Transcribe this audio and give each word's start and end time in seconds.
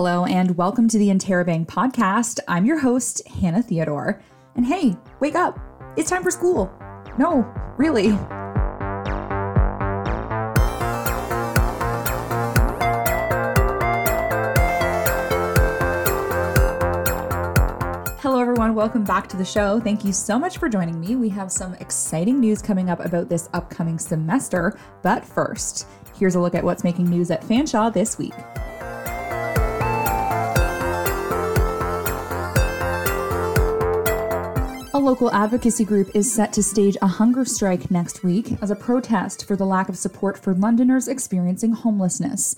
Hello, 0.00 0.24
and 0.26 0.56
welcome 0.56 0.86
to 0.86 0.96
the 0.96 1.08
Interrobang 1.08 1.66
podcast. 1.66 2.38
I'm 2.46 2.64
your 2.64 2.78
host, 2.78 3.20
Hannah 3.26 3.64
Theodore. 3.64 4.22
And 4.54 4.64
hey, 4.64 4.96
wake 5.18 5.34
up! 5.34 5.58
It's 5.96 6.08
time 6.08 6.22
for 6.22 6.30
school. 6.30 6.72
No, 7.18 7.42
really. 7.76 8.10
Hello, 18.20 18.38
everyone. 18.40 18.76
Welcome 18.76 19.02
back 19.02 19.26
to 19.30 19.36
the 19.36 19.44
show. 19.44 19.80
Thank 19.80 20.04
you 20.04 20.12
so 20.12 20.38
much 20.38 20.58
for 20.58 20.68
joining 20.68 21.00
me. 21.00 21.16
We 21.16 21.28
have 21.30 21.50
some 21.50 21.74
exciting 21.74 22.38
news 22.38 22.62
coming 22.62 22.88
up 22.88 23.04
about 23.04 23.28
this 23.28 23.48
upcoming 23.52 23.98
semester. 23.98 24.78
But 25.02 25.24
first, 25.24 25.88
here's 26.16 26.36
a 26.36 26.40
look 26.40 26.54
at 26.54 26.62
what's 26.62 26.84
making 26.84 27.10
news 27.10 27.32
at 27.32 27.42
Fanshawe 27.42 27.92
this 27.92 28.16
week. 28.16 28.34
Local 35.08 35.32
advocacy 35.32 35.86
group 35.86 36.10
is 36.12 36.30
set 36.30 36.52
to 36.52 36.62
stage 36.62 36.94
a 37.00 37.06
hunger 37.06 37.42
strike 37.42 37.90
next 37.90 38.22
week 38.22 38.58
as 38.60 38.70
a 38.70 38.76
protest 38.76 39.42
for 39.42 39.56
the 39.56 39.64
lack 39.64 39.88
of 39.88 39.96
support 39.96 40.36
for 40.36 40.52
Londoners 40.52 41.08
experiencing 41.08 41.72
homelessness. 41.72 42.54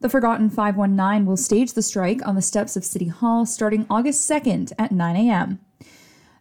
The 0.00 0.08
Forgotten 0.08 0.50
519 0.50 1.24
will 1.24 1.36
stage 1.36 1.72
the 1.74 1.82
strike 1.82 2.20
on 2.26 2.34
the 2.34 2.42
steps 2.42 2.74
of 2.74 2.84
City 2.84 3.06
Hall 3.06 3.46
starting 3.46 3.86
August 3.88 4.28
2nd 4.28 4.72
at 4.76 4.90
9 4.90 5.14
a.m. 5.14 5.60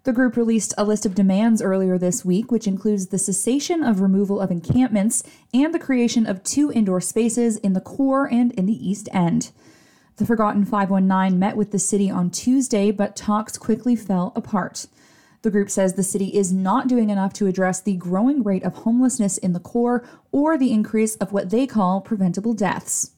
The 0.06 0.12
group 0.12 0.36
released 0.36 0.74
a 0.76 0.84
list 0.84 1.06
of 1.06 1.14
demands 1.14 1.62
earlier 1.62 2.00
this 2.00 2.26
week, 2.26 2.52
which 2.52 2.66
includes 2.66 3.10
the 3.10 3.20
cessation 3.20 3.84
of 3.84 4.02
removal 4.02 4.42
of 4.42 4.50
encampments 4.50 5.22
and 5.54 5.72
the 5.72 5.78
creation 5.78 6.26
of 6.26 6.44
two 6.44 6.72
indoor 6.72 7.00
spaces 7.00 7.58
in 7.58 7.74
the 7.74 7.80
core 7.80 8.26
and 8.26 8.52
in 8.54 8.66
the 8.66 8.90
East 8.90 9.08
End. 9.14 9.52
The 10.16 10.26
Forgotten 10.26 10.66
519 10.66 11.38
met 11.38 11.56
with 11.56 11.70
the 11.70 11.78
city 11.78 12.10
on 12.10 12.32
Tuesday, 12.32 12.90
but 12.90 13.16
talks 13.16 13.56
quickly 13.60 13.96
fell 13.96 14.34
apart. 14.36 14.88
The 15.44 15.52
group 15.52 15.70
says 15.70 15.94
the 15.94 16.04
city 16.04 16.28
is 16.28 16.54
not 16.54 16.88
doing 16.88 17.10
enough 17.10 17.34
to 17.34 17.48
address 17.48 17.82
the 17.82 17.98
growing 17.98 18.44
rate 18.44 18.64
of 18.64 18.74
homelessness 18.74 19.38
in 19.38 19.52
the 19.52 19.60
core 19.60 20.08
or 20.32 20.58
the 20.58 20.72
increase 20.72 21.16
of 21.18 21.34
what 21.34 21.50
they 21.50 21.68
call 21.68 22.00
preventable 22.00 22.54
deaths. 22.54 23.12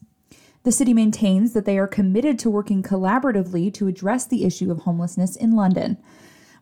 The 0.64 0.72
city 0.72 0.92
maintains 0.92 1.52
that 1.52 1.64
they 1.66 1.78
are 1.78 1.86
committed 1.86 2.40
to 2.40 2.50
working 2.50 2.82
collaboratively 2.82 3.72
to 3.74 3.86
address 3.86 4.26
the 4.26 4.44
issue 4.44 4.72
of 4.72 4.80
homelessness 4.80 5.36
in 5.36 5.52
London. 5.52 5.98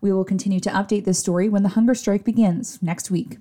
We 0.03 0.13
will 0.13 0.25
continue 0.25 0.61
to 0.61 0.71
update 0.71 1.07
this 1.07 1.19
story 1.19 1.49
when 1.49 1.63
the 1.63 1.71
hunger 1.71 1.95
strike 1.95 2.25
begins 2.25 2.83
next 2.83 3.11
week. 3.11 3.39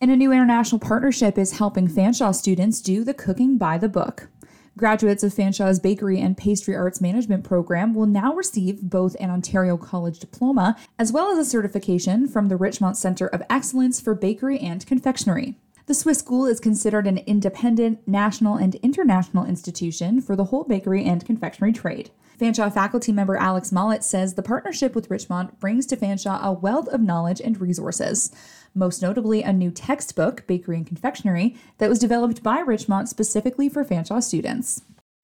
And 0.00 0.12
a 0.12 0.16
new 0.16 0.30
international 0.30 0.78
partnership 0.78 1.36
is 1.36 1.58
helping 1.58 1.88
Fanshawe 1.88 2.36
students 2.36 2.80
do 2.80 3.02
the 3.02 3.14
cooking 3.14 3.58
by 3.58 3.76
the 3.76 3.88
book. 3.88 4.28
Graduates 4.76 5.22
of 5.22 5.32
Fanshawe's 5.32 5.78
Bakery 5.78 6.20
and 6.20 6.36
Pastry 6.36 6.74
Arts 6.74 7.00
Management 7.00 7.44
program 7.44 7.94
will 7.94 8.06
now 8.06 8.34
receive 8.34 8.82
both 8.82 9.14
an 9.20 9.30
Ontario 9.30 9.76
College 9.76 10.18
diploma 10.18 10.76
as 10.98 11.12
well 11.12 11.30
as 11.30 11.38
a 11.38 11.48
certification 11.48 12.26
from 12.26 12.48
the 12.48 12.56
Richemont 12.56 12.96
Centre 12.96 13.28
of 13.28 13.40
Excellence 13.48 14.00
for 14.00 14.16
Bakery 14.16 14.58
and 14.58 14.84
Confectionery. 14.84 15.54
The 15.86 15.94
Swiss 15.94 16.18
School 16.18 16.46
is 16.46 16.58
considered 16.58 17.06
an 17.06 17.18
independent, 17.18 18.00
national, 18.08 18.56
and 18.56 18.74
international 18.76 19.44
institution 19.44 20.20
for 20.20 20.34
the 20.34 20.46
whole 20.46 20.64
bakery 20.64 21.04
and 21.04 21.24
confectionery 21.24 21.72
trade. 21.72 22.10
Fanshawe 22.40 22.72
faculty 22.72 23.12
member 23.12 23.36
Alex 23.36 23.70
Mollett 23.70 24.02
says 24.02 24.34
the 24.34 24.42
partnership 24.42 24.96
with 24.96 25.08
Richemont 25.08 25.60
brings 25.60 25.86
to 25.86 25.96
Fanshawe 25.96 26.42
a 26.42 26.52
wealth 26.52 26.88
of 26.88 27.00
knowledge 27.00 27.40
and 27.40 27.60
resources 27.60 28.34
most 28.74 29.02
notably 29.02 29.42
a 29.42 29.52
new 29.52 29.70
textbook, 29.70 30.46
Bakery 30.46 30.76
and 30.76 30.86
Confectionery, 30.86 31.56
that 31.78 31.88
was 31.88 31.98
developed 31.98 32.42
by 32.42 32.62
Richemont 32.62 33.08
specifically 33.08 33.68
for 33.68 33.84
Fanshawe 33.84 34.22
students. 34.22 34.82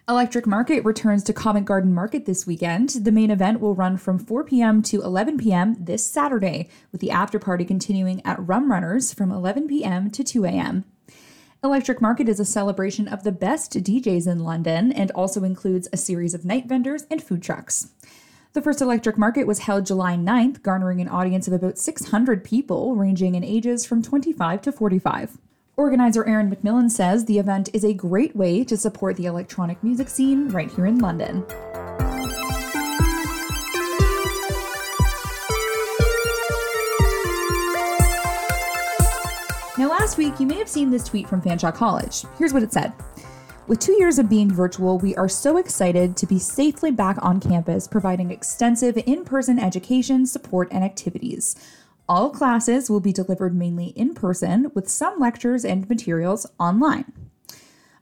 Electric 0.09 0.47
Market 0.47 0.85
returns 0.85 1.23
to 1.23 1.33
Covent 1.33 1.67
Garden 1.67 1.95
Market 1.95 2.27
this 2.27 2.47
weekend. 2.47 2.89
The 2.91 3.13
main 3.13 3.31
event 3.31 3.61
will 3.61 3.77
run 3.77 3.97
from 3.97 4.19
4 4.19 4.43
p.m. 4.43 4.83
to 4.83 5.03
11 5.03 5.39
p.m. 5.39 5.77
this 5.79 6.05
Saturday, 6.05 6.69
with 6.91 7.01
the 7.01 7.13
after 7.13 7.39
party 7.39 7.65
continuing 7.65 8.21
at 8.25 8.45
Rum 8.45 8.73
Runners 8.73 9.15
from 9.15 9.31
11 9.31 9.69
p.m. 9.69 10.11
to 10.11 10.25
2 10.25 10.45
a.m. 10.47 10.85
Electric 11.63 12.01
Market 12.01 12.27
is 12.29 12.41
a 12.41 12.45
celebration 12.45 13.07
of 13.07 13.23
the 13.23 13.31
best 13.31 13.73
DJs 13.73 14.27
in 14.27 14.41
London 14.41 14.91
and 14.91 15.11
also 15.13 15.45
includes 15.45 15.89
a 15.93 15.97
series 15.97 16.33
of 16.33 16.45
night 16.45 16.67
vendors 16.67 17.05
and 17.11 17.23
food 17.23 17.43
trucks. 17.43 17.91
The 18.53 18.63
first 18.63 18.81
electric 18.81 19.17
market 19.17 19.47
was 19.47 19.61
held 19.61 19.87
July 19.87 20.17
9th, 20.17 20.63
garnering 20.63 21.01
an 21.01 21.07
audience 21.07 21.47
of 21.47 21.53
about 21.53 21.79
600 21.79 22.43
people, 22.43 22.97
ranging 22.97 23.37
in 23.37 23.45
ages 23.45 23.87
from 23.87 24.03
25 24.03 24.63
to 24.63 24.73
45. 24.73 25.39
Organizer 25.77 26.27
Aaron 26.27 26.51
McMillan 26.51 26.91
says 26.91 27.27
the 27.27 27.39
event 27.39 27.69
is 27.73 27.85
a 27.85 27.95
great 27.95 28.35
way 28.35 28.65
to 28.65 28.77
support 28.77 29.17
the 29.17 29.27
electronic 29.27 29.81
music 29.85 30.09
scene 30.09 30.49
right 30.49 30.69
here 30.69 30.87
in 30.87 30.99
London. 30.99 31.47
Now, 39.79 39.89
last 39.91 40.19
week, 40.19 40.41
you 40.41 40.49
may 40.49 40.57
have 40.57 40.69
seen 40.69 40.91
this 40.91 41.05
tweet 41.05 41.29
from 41.29 41.41
Fanshawe 41.41 41.73
College. 41.73 42.25
Here's 42.37 42.53
what 42.53 42.65
it 42.65 42.73
said 42.73 42.93
with 43.67 43.79
two 43.79 43.93
years 43.93 44.19
of 44.19 44.29
being 44.29 44.51
virtual, 44.51 44.99
we 44.99 45.15
are 45.17 45.29
so 45.29 45.57
excited 45.57 46.17
to 46.17 46.27
be 46.27 46.39
safely 46.39 46.91
back 46.91 47.17
on 47.23 47.41
campus, 47.41 47.87
providing 47.87 48.31
extensive 48.31 48.99
in 49.07 49.25
person 49.25 49.59
education, 49.59 50.27
support, 50.27 50.69
and 50.71 50.83
activities. 50.83 51.55
All 52.09 52.31
classes 52.31 52.91
will 52.91 53.01
be 53.01 53.13
delivered 53.13 53.55
mainly 53.55 53.89
in 53.89 54.15
person, 54.15 54.73
with 54.75 54.89
some 54.89 55.21
lectures 55.21 55.65
and 55.65 55.89
materials 55.89 56.47
online. 56.59 57.13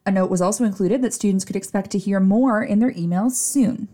A 0.06 0.10
note 0.10 0.30
was 0.30 0.40
also 0.40 0.64
included 0.64 1.02
that 1.02 1.12
students 1.12 1.44
could 1.44 1.56
expect 1.56 1.90
to 1.90 1.98
hear 1.98 2.18
more 2.18 2.62
in 2.62 2.78
their 2.78 2.92
emails 2.92 3.32
soon. 3.32 3.88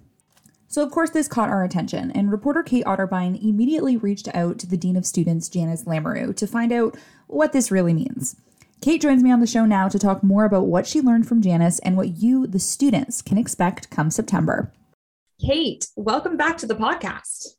So, 0.69 0.83
of 0.83 0.93
course, 0.93 1.11
this 1.11 1.29
caught 1.29 1.49
our 1.49 1.65
attention, 1.65 2.11
and 2.13 2.31
reporter 2.31 2.63
Kate 2.63 2.85
Otterbein 2.85 3.43
immediately 3.43 3.97
reached 3.97 4.29
out 4.35 4.59
to 4.61 4.67
the 4.67 4.77
Dean 4.77 4.97
of 4.97 5.07
Students, 5.07 5.49
Janice 5.49 5.85
Lamoureux, 5.85 6.37
to 6.37 6.47
find 6.47 6.73
out 6.73 6.97
what 7.27 7.53
this 7.53 7.71
really 7.71 7.95
means. 7.95 8.37
Kate 8.85 9.01
joins 9.01 9.23
me 9.23 9.33
on 9.33 9.41
the 9.41 9.47
show 9.47 9.65
now 9.65 9.89
to 9.89 9.99
talk 9.99 10.23
more 10.23 10.45
about 10.45 10.67
what 10.67 10.87
she 10.87 11.01
learned 11.01 11.27
from 11.27 11.41
Janice 11.41 11.79
and 11.79 11.97
what 11.97 12.19
you, 12.19 12.47
the 12.47 12.59
students, 12.59 13.23
can 13.23 13.39
expect 13.39 13.89
come 13.89 14.11
September. 14.11 14.75
Kate, 15.41 15.89
welcome 15.97 16.37
back 16.37 16.59
to 16.59 16.67
the 16.67 16.75
podcast. 16.75 17.55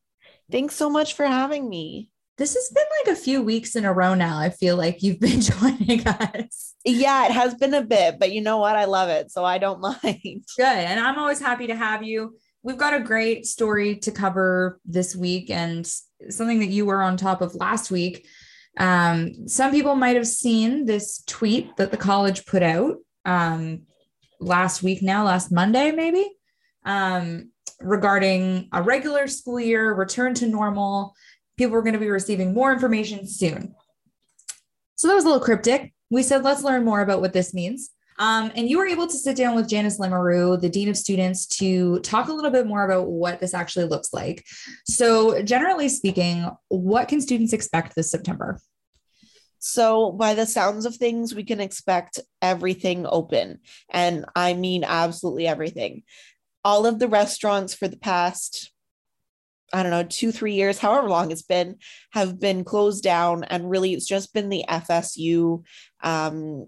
Thanks 0.51 0.75
so 0.75 0.87
much 0.87 1.15
for 1.15 1.25
having 1.25 1.67
me. 1.67 2.11
This 2.37 2.53
has 2.53 2.69
been 2.69 2.85
like 2.99 3.17
a 3.17 3.19
few 3.19 3.41
weeks 3.41 3.75
in 3.75 3.85
a 3.85 3.91
row 3.91 4.13
now. 4.13 4.37
I 4.37 4.51
feel 4.51 4.77
like 4.77 5.01
you've 5.01 5.19
been 5.19 5.41
joining 5.59 6.05
us. 6.05 6.75
Yeah, 6.85 7.25
it 7.25 7.31
has 7.31 7.55
been 7.55 7.73
a 7.73 7.81
bit, 7.81 8.19
but 8.19 8.31
you 8.31 8.41
know 8.41 8.59
what? 8.59 8.75
I 8.75 8.85
love 8.85 9.09
it. 9.09 9.31
So 9.31 9.43
I 9.43 9.57
don't 9.57 9.81
mind. 10.03 10.45
Good. 10.55 10.63
And 10.63 10.99
I'm 10.99 11.17
always 11.17 11.41
happy 11.41 11.65
to 11.65 11.75
have 11.75 12.03
you. 12.03 12.37
We've 12.61 12.77
got 12.77 12.93
a 12.93 12.99
great 12.99 13.47
story 13.47 13.95
to 13.95 14.11
cover 14.11 14.79
this 14.85 15.15
week 15.15 15.49
and 15.49 15.91
something 16.29 16.59
that 16.59 16.69
you 16.69 16.85
were 16.85 17.01
on 17.01 17.17
top 17.17 17.41
of 17.41 17.55
last 17.55 17.89
week. 17.89 18.27
Um, 18.77 19.47
some 19.47 19.71
people 19.71 19.95
might 19.95 20.15
have 20.15 20.27
seen 20.27 20.85
this 20.85 21.23
tweet 21.25 21.77
that 21.77 21.91
the 21.91 21.97
college 21.97 22.45
put 22.45 22.61
out 22.61 22.97
um, 23.23 23.83
last 24.39 24.83
week 24.83 25.01
now, 25.01 25.23
last 25.25 25.51
Monday, 25.51 25.91
maybe, 25.91 26.29
um, 26.85 27.51
regarding 27.79 28.69
a 28.73 28.81
regular 28.81 29.27
school 29.27 29.59
year, 29.59 29.93
return 29.93 30.33
to 30.35 30.47
normal. 30.47 31.15
People 31.57 31.75
are 31.75 31.81
going 31.81 31.93
to 31.93 31.99
be 31.99 32.09
receiving 32.09 32.53
more 32.53 32.73
information 32.73 33.27
soon. 33.27 33.73
So 34.95 35.07
that 35.07 35.15
was 35.15 35.23
a 35.23 35.27
little 35.27 35.43
cryptic. 35.43 35.93
We 36.09 36.23
said, 36.23 36.43
let's 36.43 36.63
learn 36.63 36.85
more 36.85 37.01
about 37.01 37.21
what 37.21 37.33
this 37.33 37.53
means. 37.53 37.91
Um, 38.17 38.51
and 38.55 38.69
you 38.69 38.77
were 38.77 38.87
able 38.87 39.07
to 39.07 39.17
sit 39.17 39.35
down 39.35 39.55
with 39.55 39.67
Janice 39.67 39.99
Lamoureux, 39.99 40.59
the 40.59 40.69
Dean 40.69 40.89
of 40.89 40.97
Students, 40.97 41.45
to 41.57 41.99
talk 41.99 42.29
a 42.29 42.33
little 42.33 42.51
bit 42.51 42.65
more 42.65 42.85
about 42.85 43.07
what 43.07 43.39
this 43.39 43.53
actually 43.53 43.85
looks 43.85 44.13
like. 44.13 44.45
So, 44.85 45.41
generally 45.41 45.89
speaking, 45.89 46.49
what 46.69 47.07
can 47.07 47.19
students 47.19 47.53
expect 47.53 47.95
this 47.95 48.09
September? 48.09 48.59
So, 49.59 50.11
by 50.11 50.33
the 50.33 50.45
sounds 50.45 50.85
of 50.85 50.95
things, 50.95 51.35
we 51.35 51.43
can 51.43 51.59
expect 51.59 52.19
everything 52.41 53.05
open. 53.05 53.59
And 53.91 54.25
I 54.35 54.53
mean, 54.53 54.83
absolutely 54.85 55.47
everything. 55.47 56.03
All 56.63 56.85
of 56.85 56.99
the 56.99 57.07
restaurants 57.09 57.73
for 57.73 57.87
the 57.87 57.97
past 57.97 58.71
I 59.73 59.81
don't 59.81 59.91
know, 59.91 60.03
two, 60.03 60.31
three 60.31 60.53
years, 60.53 60.77
however 60.77 61.09
long 61.09 61.31
it's 61.31 61.41
been, 61.41 61.77
have 62.11 62.39
been 62.39 62.63
closed 62.63 63.03
down. 63.03 63.43
And 63.43 63.69
really, 63.69 63.93
it's 63.93 64.05
just 64.05 64.33
been 64.33 64.47
the 64.47 64.63
FSU 64.69 65.63
um, 66.01 66.67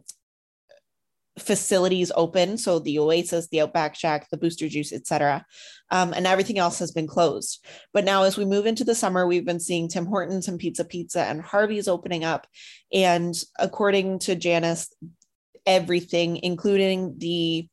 facilities 1.39 2.11
open. 2.15 2.57
So 2.57 2.79
the 2.79 2.99
oasis 2.99 3.47
the 3.47 3.61
outback 3.61 3.95
shack 3.95 4.27
the 4.29 4.37
booster 4.37 4.67
juice 4.67 4.91
etc 4.91 5.45
um, 5.91 6.13
and 6.13 6.27
everything 6.27 6.57
else 6.57 6.79
has 6.79 6.91
been 6.91 7.07
closed. 7.07 7.65
But 7.93 8.05
now 8.05 8.23
as 8.23 8.37
we 8.37 8.45
move 8.45 8.65
into 8.65 8.83
the 8.83 8.95
summer 8.95 9.27
we've 9.27 9.45
been 9.45 9.59
seeing 9.59 9.87
tim 9.87 10.05
hortons 10.05 10.47
and 10.47 10.59
pizza 10.59 10.83
pizza 10.83 11.23
and 11.23 11.41
harvey's 11.41 11.87
opening 11.87 12.23
up. 12.23 12.47
And 12.93 13.35
according 13.59 14.19
to 14.19 14.35
janice 14.35 14.93
everything 15.65 16.37
including 16.37 17.15
the 17.17 17.67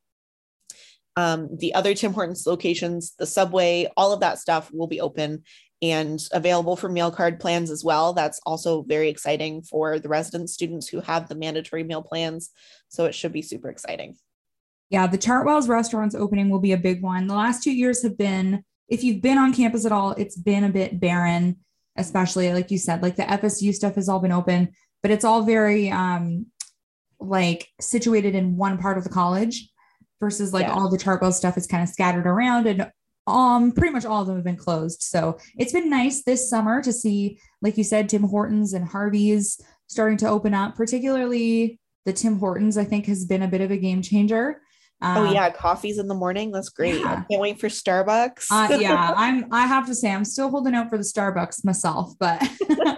um, 1.16 1.48
the 1.56 1.74
other 1.74 1.94
tim 1.94 2.12
hortons 2.12 2.46
locations 2.46 3.14
the 3.18 3.26
subway 3.26 3.90
all 3.96 4.12
of 4.12 4.20
that 4.20 4.38
stuff 4.38 4.70
will 4.72 4.88
be 4.88 5.00
open 5.00 5.44
and 5.90 6.20
available 6.32 6.76
for 6.76 6.88
meal 6.88 7.10
card 7.10 7.40
plans 7.40 7.70
as 7.70 7.84
well. 7.84 8.12
That's 8.12 8.40
also 8.46 8.82
very 8.82 9.08
exciting 9.08 9.62
for 9.62 9.98
the 9.98 10.08
resident 10.08 10.50
students 10.50 10.88
who 10.88 11.00
have 11.00 11.28
the 11.28 11.34
mandatory 11.34 11.84
meal 11.84 12.02
plans. 12.02 12.50
So 12.88 13.04
it 13.04 13.14
should 13.14 13.32
be 13.32 13.42
super 13.42 13.68
exciting. 13.68 14.16
Yeah, 14.90 15.06
the 15.06 15.18
Chartwell's 15.18 15.68
restaurants 15.68 16.14
opening 16.14 16.50
will 16.50 16.60
be 16.60 16.72
a 16.72 16.78
big 16.78 17.02
one. 17.02 17.26
The 17.26 17.34
last 17.34 17.62
two 17.62 17.72
years 17.72 18.02
have 18.02 18.16
been, 18.16 18.64
if 18.88 19.02
you've 19.02 19.22
been 19.22 19.38
on 19.38 19.54
campus 19.54 19.84
at 19.84 19.92
all, 19.92 20.12
it's 20.12 20.36
been 20.36 20.64
a 20.64 20.68
bit 20.68 21.00
barren, 21.00 21.56
especially 21.96 22.52
like 22.52 22.70
you 22.70 22.78
said, 22.78 23.02
like 23.02 23.16
the 23.16 23.22
FSU 23.22 23.74
stuff 23.74 23.96
has 23.96 24.08
all 24.08 24.20
been 24.20 24.32
open, 24.32 24.70
but 25.02 25.10
it's 25.10 25.24
all 25.24 25.42
very 25.42 25.90
um 25.90 26.46
like 27.18 27.68
situated 27.80 28.34
in 28.34 28.56
one 28.56 28.78
part 28.78 28.98
of 28.98 29.04
the 29.04 29.10
college 29.10 29.70
versus 30.20 30.52
like 30.52 30.66
yeah. 30.66 30.72
all 30.72 30.90
the 30.90 30.98
Chartwell 30.98 31.32
stuff 31.32 31.56
is 31.56 31.66
kind 31.66 31.82
of 31.82 31.88
scattered 31.88 32.26
around 32.26 32.66
and 32.66 32.90
um 33.26 33.72
pretty 33.72 33.92
much 33.92 34.04
all 34.04 34.20
of 34.20 34.26
them 34.26 34.36
have 34.36 34.44
been 34.44 34.56
closed. 34.56 35.02
So 35.02 35.38
it's 35.56 35.72
been 35.72 35.90
nice 35.90 36.22
this 36.22 36.48
summer 36.48 36.82
to 36.82 36.92
see, 36.92 37.38
like 37.62 37.78
you 37.78 37.84
said, 37.84 38.08
Tim 38.08 38.24
Hortons 38.24 38.72
and 38.72 38.86
Harvey's 38.86 39.60
starting 39.86 40.18
to 40.18 40.28
open 40.28 40.54
up, 40.54 40.76
particularly 40.76 41.80
the 42.04 42.12
Tim 42.12 42.38
Hortons, 42.38 42.76
I 42.76 42.84
think 42.84 43.06
has 43.06 43.24
been 43.24 43.42
a 43.42 43.48
bit 43.48 43.60
of 43.60 43.70
a 43.70 43.76
game 43.76 44.02
changer. 44.02 44.60
Um, 45.00 45.26
oh 45.26 45.32
yeah, 45.32 45.50
coffees 45.50 45.98
in 45.98 46.08
the 46.08 46.14
morning. 46.14 46.50
That's 46.50 46.68
great. 46.68 47.00
Yeah. 47.00 47.12
I 47.12 47.24
can't 47.30 47.40
wait 47.40 47.60
for 47.60 47.68
Starbucks. 47.68 48.46
uh, 48.50 48.78
yeah, 48.78 49.12
I'm. 49.16 49.52
I 49.52 49.66
have 49.66 49.86
to 49.86 49.94
say, 49.94 50.10
I'm 50.10 50.24
still 50.24 50.50
holding 50.50 50.74
out 50.74 50.88
for 50.88 50.96
the 50.96 51.04
Starbucks 51.04 51.64
myself, 51.64 52.12
but 52.18 52.42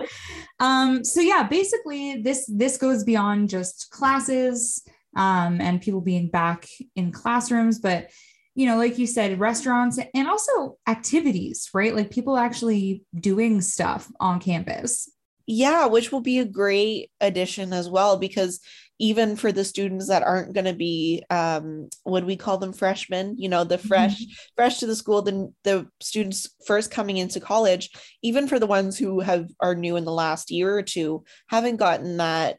um. 0.61 1.05
So 1.05 1.20
yeah, 1.20 1.44
basically, 1.44 2.23
this 2.23 2.49
this 2.52 2.78
goes 2.78 3.02
beyond 3.02 3.49
just 3.49 3.90
classes 3.90 4.84
um, 5.17 5.61
and 5.61 5.81
people 5.81 6.00
being 6.00 6.28
back 6.28 6.69
in 6.94 7.11
classrooms, 7.11 7.78
but 7.78 8.11
you 8.56 8.67
know, 8.67 8.79
like 8.79 8.99
you 8.99 9.06
said, 9.06 9.38
restaurants 9.38 10.00
and 10.14 10.26
also 10.26 10.79
activities, 10.88 11.69
right? 11.75 11.94
Like 11.94 12.11
people 12.11 12.38
actually 12.38 13.05
doing 13.14 13.61
stuff 13.61 14.11
on 14.19 14.41
campus. 14.41 15.11
Yeah, 15.47 15.87
which 15.87 16.11
will 16.11 16.23
be 16.23 16.41
a 16.41 16.44
great 16.44 17.11
addition 17.20 17.73
as 17.73 17.88
well 17.88 18.17
because 18.17 18.61
even 18.99 19.37
for 19.37 19.53
the 19.53 19.62
students 19.62 20.08
that 20.08 20.23
aren't 20.23 20.55
going 20.55 20.64
to 20.64 20.73
be 20.73 21.23
um 21.29 21.88
what 22.05 22.20
do 22.20 22.26
we 22.26 22.35
call 22.37 22.56
them 22.56 22.73
freshmen 22.73 23.35
you 23.38 23.47
know 23.47 23.62
the 23.62 23.76
fresh 23.76 24.23
mm-hmm. 24.23 24.32
fresh 24.56 24.79
to 24.79 24.87
the 24.87 24.97
school 24.97 25.20
the, 25.20 25.52
the 25.64 25.87
students 26.00 26.49
first 26.67 26.91
coming 26.91 27.19
into 27.19 27.38
college 27.38 27.91
even 28.23 28.49
for 28.49 28.59
the 28.59 28.67
ones 28.67 28.99
who 28.99 29.20
have 29.20 29.50
are 29.61 29.75
new 29.75 29.97
in 29.97 30.06
the 30.06 30.12
last 30.12 30.50
year 30.50 30.76
or 30.76 30.82
two 30.82 31.23
haven't 31.49 31.76
gotten 31.76 32.17
that 32.17 32.56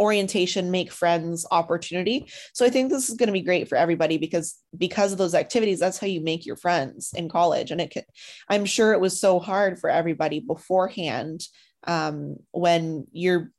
orientation 0.00 0.70
make 0.70 0.90
friends 0.90 1.46
opportunity 1.50 2.26
so 2.54 2.64
i 2.64 2.70
think 2.70 2.90
this 2.90 3.08
is 3.10 3.16
going 3.16 3.26
to 3.26 3.32
be 3.32 3.42
great 3.42 3.68
for 3.68 3.76
everybody 3.76 4.16
because 4.16 4.56
because 4.76 5.12
of 5.12 5.18
those 5.18 5.34
activities 5.34 5.78
that's 5.78 5.98
how 5.98 6.06
you 6.06 6.22
make 6.22 6.46
your 6.46 6.56
friends 6.56 7.12
in 7.14 7.28
college 7.28 7.70
and 7.70 7.80
it 7.80 7.90
can 7.90 8.02
i'm 8.48 8.64
sure 8.64 8.92
it 8.92 9.00
was 9.00 9.20
so 9.20 9.38
hard 9.38 9.78
for 9.78 9.90
everybody 9.90 10.40
beforehand 10.40 11.42
um, 11.86 12.36
when 12.52 13.06
you're 13.12 13.52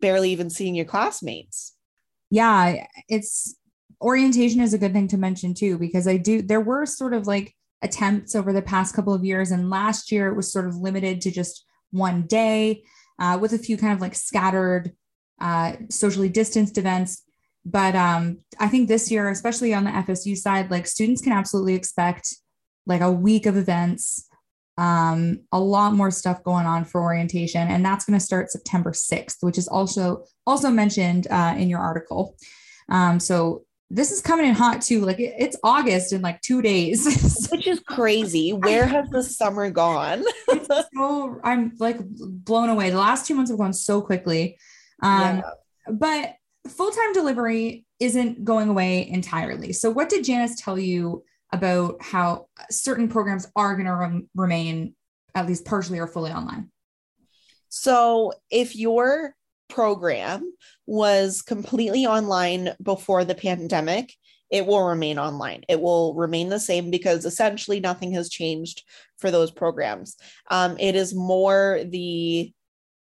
barely 0.00 0.30
even 0.30 0.50
seeing 0.50 0.74
your 0.74 0.84
classmates. 0.84 1.74
Yeah, 2.30 2.86
it's 3.08 3.56
orientation 4.02 4.60
is 4.60 4.74
a 4.74 4.78
good 4.78 4.92
thing 4.92 5.08
to 5.08 5.16
mention 5.16 5.54
too, 5.54 5.78
because 5.78 6.06
I 6.06 6.16
do, 6.16 6.42
there 6.42 6.60
were 6.60 6.84
sort 6.84 7.14
of 7.14 7.26
like 7.26 7.54
attempts 7.82 8.34
over 8.34 8.52
the 8.52 8.62
past 8.62 8.94
couple 8.94 9.14
of 9.14 9.24
years. 9.24 9.50
And 9.50 9.70
last 9.70 10.12
year 10.12 10.28
it 10.28 10.36
was 10.36 10.52
sort 10.52 10.66
of 10.66 10.76
limited 10.76 11.20
to 11.22 11.30
just 11.30 11.64
one 11.90 12.26
day 12.26 12.84
uh, 13.18 13.38
with 13.40 13.52
a 13.52 13.58
few 13.58 13.76
kind 13.76 13.92
of 13.92 14.00
like 14.00 14.14
scattered 14.14 14.92
uh, 15.40 15.74
socially 15.90 16.28
distanced 16.28 16.78
events. 16.78 17.22
But 17.64 17.94
um, 17.94 18.38
I 18.60 18.68
think 18.68 18.88
this 18.88 19.10
year, 19.10 19.28
especially 19.30 19.72
on 19.72 19.84
the 19.84 19.90
FSU 19.90 20.36
side, 20.36 20.70
like 20.70 20.86
students 20.86 21.22
can 21.22 21.32
absolutely 21.32 21.74
expect 21.74 22.34
like 22.86 23.00
a 23.00 23.10
week 23.10 23.46
of 23.46 23.56
events 23.56 24.28
um, 24.76 25.40
a 25.52 25.60
lot 25.60 25.94
more 25.94 26.10
stuff 26.10 26.42
going 26.42 26.66
on 26.66 26.84
for 26.84 27.00
orientation. 27.02 27.68
And 27.68 27.84
that's 27.84 28.04
going 28.04 28.18
to 28.18 28.24
start 28.24 28.50
september 28.50 28.92
6th 28.92 29.36
which 29.40 29.58
is 29.58 29.68
also 29.68 30.24
also 30.46 30.70
mentioned 30.70 31.26
uh, 31.30 31.54
in 31.56 31.68
your 31.68 31.80
article. 31.80 32.36
Um, 32.88 33.20
so 33.20 33.64
this 33.90 34.10
is 34.10 34.20
coming 34.20 34.46
in 34.46 34.54
hot 34.54 34.82
too. 34.82 35.04
Like 35.04 35.20
it, 35.20 35.34
it's 35.38 35.56
august 35.62 36.12
in 36.12 36.22
like 36.22 36.40
two 36.40 36.60
days. 36.60 37.48
Which 37.52 37.66
is 37.66 37.80
crazy. 37.80 38.52
Where 38.52 38.86
has 38.86 39.08
the 39.10 39.22
summer 39.22 39.70
gone? 39.70 40.24
So 40.64 41.40
i'm 41.44 41.72
like 41.78 41.98
blown 42.00 42.68
away. 42.68 42.90
The 42.90 42.98
last 42.98 43.26
two 43.26 43.34
months 43.34 43.50
have 43.50 43.58
gone 43.58 43.72
so 43.72 44.00
quickly 44.00 44.58
um, 45.02 45.38
yeah. 45.38 45.42
but 45.92 46.34
full-time 46.70 47.12
delivery 47.12 47.84
isn't 48.00 48.44
going 48.44 48.68
away 48.68 49.08
entirely 49.08 49.72
so 49.72 49.90
what 49.90 50.08
did 50.08 50.24
janice 50.24 50.60
tell 50.60 50.78
you 50.78 51.22
about 51.54 52.02
how 52.02 52.48
certain 52.68 53.08
programs 53.08 53.46
are 53.54 53.74
going 53.74 53.86
to 53.86 53.94
rem- 53.94 54.28
remain 54.34 54.94
at 55.34 55.46
least 55.46 55.64
partially 55.64 55.98
or 55.98 56.06
fully 56.06 56.32
online? 56.32 56.70
So, 57.68 58.32
if 58.50 58.76
your 58.76 59.34
program 59.68 60.52
was 60.86 61.42
completely 61.42 62.06
online 62.06 62.70
before 62.82 63.24
the 63.24 63.34
pandemic, 63.34 64.12
it 64.50 64.66
will 64.66 64.84
remain 64.84 65.18
online. 65.18 65.62
It 65.68 65.80
will 65.80 66.14
remain 66.14 66.48
the 66.48 66.60
same 66.60 66.90
because 66.90 67.24
essentially 67.24 67.80
nothing 67.80 68.12
has 68.12 68.28
changed 68.28 68.82
for 69.18 69.30
those 69.30 69.50
programs. 69.50 70.16
Um, 70.50 70.76
it 70.78 70.94
is 70.94 71.14
more 71.14 71.80
the 71.84 72.52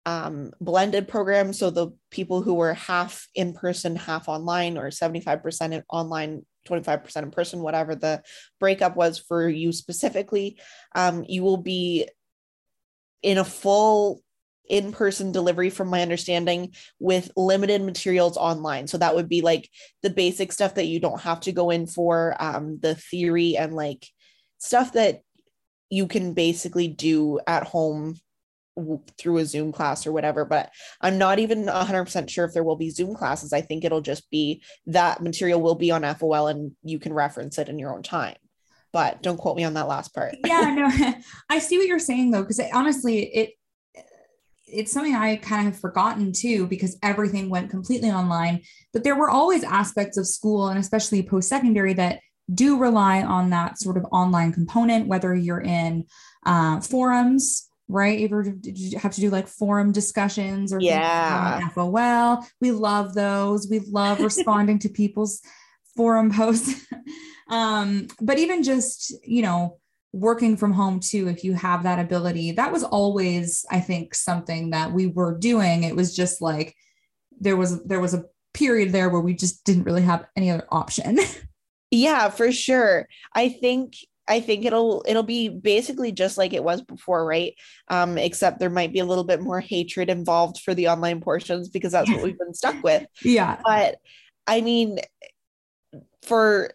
um, 0.06 0.52
blended 0.60 1.08
program. 1.08 1.52
So 1.52 1.70
the 1.70 1.88
people 2.10 2.40
who 2.40 2.54
were 2.54 2.74
half 2.74 3.26
in 3.34 3.52
person, 3.52 3.96
half 3.96 4.28
online, 4.28 4.78
or 4.78 4.88
75% 4.88 5.82
online, 5.90 6.46
25% 6.66 7.16
in 7.22 7.30
person, 7.32 7.60
whatever 7.60 7.96
the 7.96 8.22
breakup 8.60 8.96
was 8.96 9.18
for 9.18 9.48
you 9.48 9.72
specifically, 9.72 10.60
um, 10.94 11.24
you 11.28 11.42
will 11.42 11.56
be 11.56 12.08
in 13.22 13.38
a 13.38 13.44
full 13.44 14.22
in 14.68 14.92
person 14.92 15.32
delivery, 15.32 15.70
from 15.70 15.88
my 15.88 16.02
understanding, 16.02 16.72
with 16.98 17.30
limited 17.36 17.82
materials 17.82 18.36
online. 18.36 18.86
So 18.86 18.98
that 18.98 19.14
would 19.14 19.28
be 19.28 19.40
like 19.40 19.68
the 20.02 20.10
basic 20.10 20.52
stuff 20.52 20.74
that 20.74 20.86
you 20.86 21.00
don't 21.00 21.20
have 21.20 21.40
to 21.40 21.52
go 21.52 21.70
in 21.70 21.86
for, 21.86 22.36
um, 22.40 22.78
the 22.80 22.94
theory 22.94 23.56
and 23.56 23.74
like 23.74 24.06
stuff 24.58 24.92
that 24.94 25.22
you 25.88 26.08
can 26.08 26.34
basically 26.34 26.88
do 26.88 27.38
at 27.46 27.62
home 27.62 28.16
through 29.19 29.38
a 29.38 29.44
Zoom 29.44 29.73
class 29.73 30.06
or 30.06 30.12
whatever, 30.12 30.44
but 30.44 30.70
I'm 31.00 31.19
not 31.19 31.38
even 31.38 31.67
100% 31.67 32.28
sure 32.28 32.44
if 32.44 32.52
there 32.52 32.64
will 32.64 32.76
be 32.76 32.90
Zoom 32.90 33.14
classes. 33.14 33.52
I 33.52 33.61
think 33.61 33.84
it'll 33.84 34.00
just 34.00 34.31
be 34.31 34.62
that 34.87 35.23
material 35.23 35.61
will 35.61 35.75
be 35.75 35.90
on 35.90 36.02
FOL 36.14 36.49
and 36.49 36.73
you 36.82 36.99
can 36.99 37.14
reference 37.14 37.58
it 37.58 37.69
in 37.69 37.78
your 37.78 37.94
own 37.94 38.02
time. 38.02 38.37
But 38.93 39.23
don't 39.23 39.38
quote 39.38 39.56
me 39.56 39.64
on 39.64 39.75
that 39.75 39.88
last 39.88 40.14
part. 40.14 40.37
yeah, 40.44 40.75
no, 40.75 41.14
I 41.50 41.58
see 41.58 41.78
what 41.78 41.87
you're 41.87 41.99
saying 41.99 42.31
though, 42.31 42.43
because 42.43 42.61
honestly, 42.73 43.25
it 43.25 43.50
it's 44.69 44.90
something 44.90 45.14
I 45.14 45.37
kind 45.37 45.69
of 45.69 45.75
have 45.75 45.81
forgotten 45.81 46.32
too, 46.32 46.67
because 46.67 46.99
everything 47.02 47.49
went 47.49 47.70
completely 47.70 48.11
online. 48.11 48.62
But 48.93 49.05
there 49.05 49.14
were 49.14 49.31
always 49.31 49.62
aspects 49.62 50.19
of 50.19 50.26
school 50.26 50.69
and 50.69 50.78
especially 50.78 51.23
post 51.23 51.49
secondary 51.49 51.94
that 51.94 52.19
do 52.52 52.76
rely 52.76 53.23
on 53.23 53.50
that 53.50 53.78
sort 53.78 53.96
of 53.96 54.05
online 54.11 54.52
component, 54.52 55.06
whether 55.06 55.35
you're 55.35 55.61
in 55.61 56.04
uh, 56.45 56.80
forums 56.80 57.68
right? 57.88 58.21
Ever 58.23 58.43
did 58.43 58.78
you 58.78 58.99
have 58.99 59.14
to 59.14 59.21
do 59.21 59.31
like 59.31 59.47
forum 59.47 59.93
discussions 59.93 60.73
or 60.73 60.81
yeah, 60.81 61.69
FOL? 61.71 62.45
We 62.61 62.71
love 62.73 63.14
those. 63.14 63.69
We 63.69 63.81
love 63.81 64.21
responding 64.21 64.78
to 64.81 64.88
people's 64.88 65.40
forum 65.97 66.31
posts. 66.35 66.87
um, 67.50 68.09
but 68.21 68.38
even 68.38 68.62
just 68.62 69.14
you 69.25 69.43
know 69.43 69.78
working 70.12 70.57
from 70.57 70.73
home 70.73 71.00
too, 71.00 71.28
if 71.28 71.45
you 71.45 71.52
have 71.55 71.83
that 71.83 71.99
ability, 71.99 72.52
that 72.52 72.73
was 72.73 72.83
always 72.83 73.64
I 73.71 73.81
think 73.81 74.14
something 74.14 74.71
that 74.71 74.93
we 74.93 75.07
were 75.07 75.37
doing. 75.37 75.85
It 75.85 75.97
was 75.97 76.14
just 76.14 76.40
like 76.40 76.75
there 77.38 77.57
was 77.57 77.83
there 77.85 78.00
was 78.00 78.14
a 78.14 78.25
period 78.55 78.90
there 78.90 79.11
where 79.11 79.21
we 79.21 79.35
just 79.35 79.64
didn't 79.64 79.85
really 79.85 80.02
have 80.02 80.26
any 80.35 80.50
other 80.50 80.66
option. 80.71 81.19
yeah, 81.90 82.31
for 82.31 82.50
sure. 82.50 83.07
I 83.35 83.50
think 83.50 83.95
I 84.28 84.40
think 84.40 84.64
it'll 84.64 85.04
it'll 85.06 85.23
be 85.23 85.49
basically 85.49 86.12
just 86.12 86.37
like 86.37 86.52
it 86.52 86.64
was 86.64 86.83
before, 86.83 87.25
right? 87.25 87.54
Um, 87.88 88.18
except 88.18 88.59
there 88.59 88.71
might 88.71 88.92
be 88.92 88.99
a 88.99 89.04
little 89.04 89.25
bit 89.25 89.40
more 89.40 89.61
hatred 89.61 90.11
involved 90.11 90.61
for 90.61 90.75
the 90.75 90.88
online 90.88 91.21
portions 91.21 91.68
because 91.68 91.92
that's 91.92 92.11
what 92.11 92.23
we've 92.23 92.38
been 92.38 92.54
stuck 92.54 92.83
with. 92.83 93.06
Yeah. 93.23 93.61
But 93.64 93.97
I 94.47 94.61
mean, 94.61 94.99
for 96.23 96.73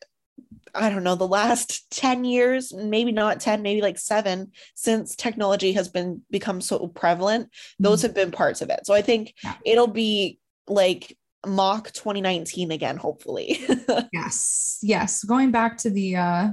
I 0.73 0.89
don't 0.89 1.03
know, 1.03 1.15
the 1.15 1.27
last 1.27 1.89
10 1.91 2.23
years, 2.23 2.73
maybe 2.73 3.11
not 3.11 3.39
10, 3.39 3.61
maybe 3.61 3.81
like 3.81 3.99
seven, 3.99 4.51
since 4.75 5.15
technology 5.15 5.73
has 5.73 5.89
been 5.89 6.21
become 6.31 6.61
so 6.61 6.87
prevalent, 6.87 7.47
mm-hmm. 7.47 7.83
those 7.83 8.01
have 8.01 8.13
been 8.13 8.31
parts 8.31 8.61
of 8.61 8.69
it. 8.69 8.85
So 8.85 8.93
I 8.93 9.01
think 9.01 9.33
yeah. 9.43 9.55
it'll 9.65 9.87
be 9.87 10.39
like 10.67 11.17
mock 11.45 11.91
2019 11.91 12.71
again, 12.71 12.97
hopefully. 12.97 13.59
yes. 14.13 14.79
Yes. 14.81 15.23
Going 15.23 15.51
back 15.51 15.77
to 15.79 15.89
the 15.89 16.15
uh 16.15 16.49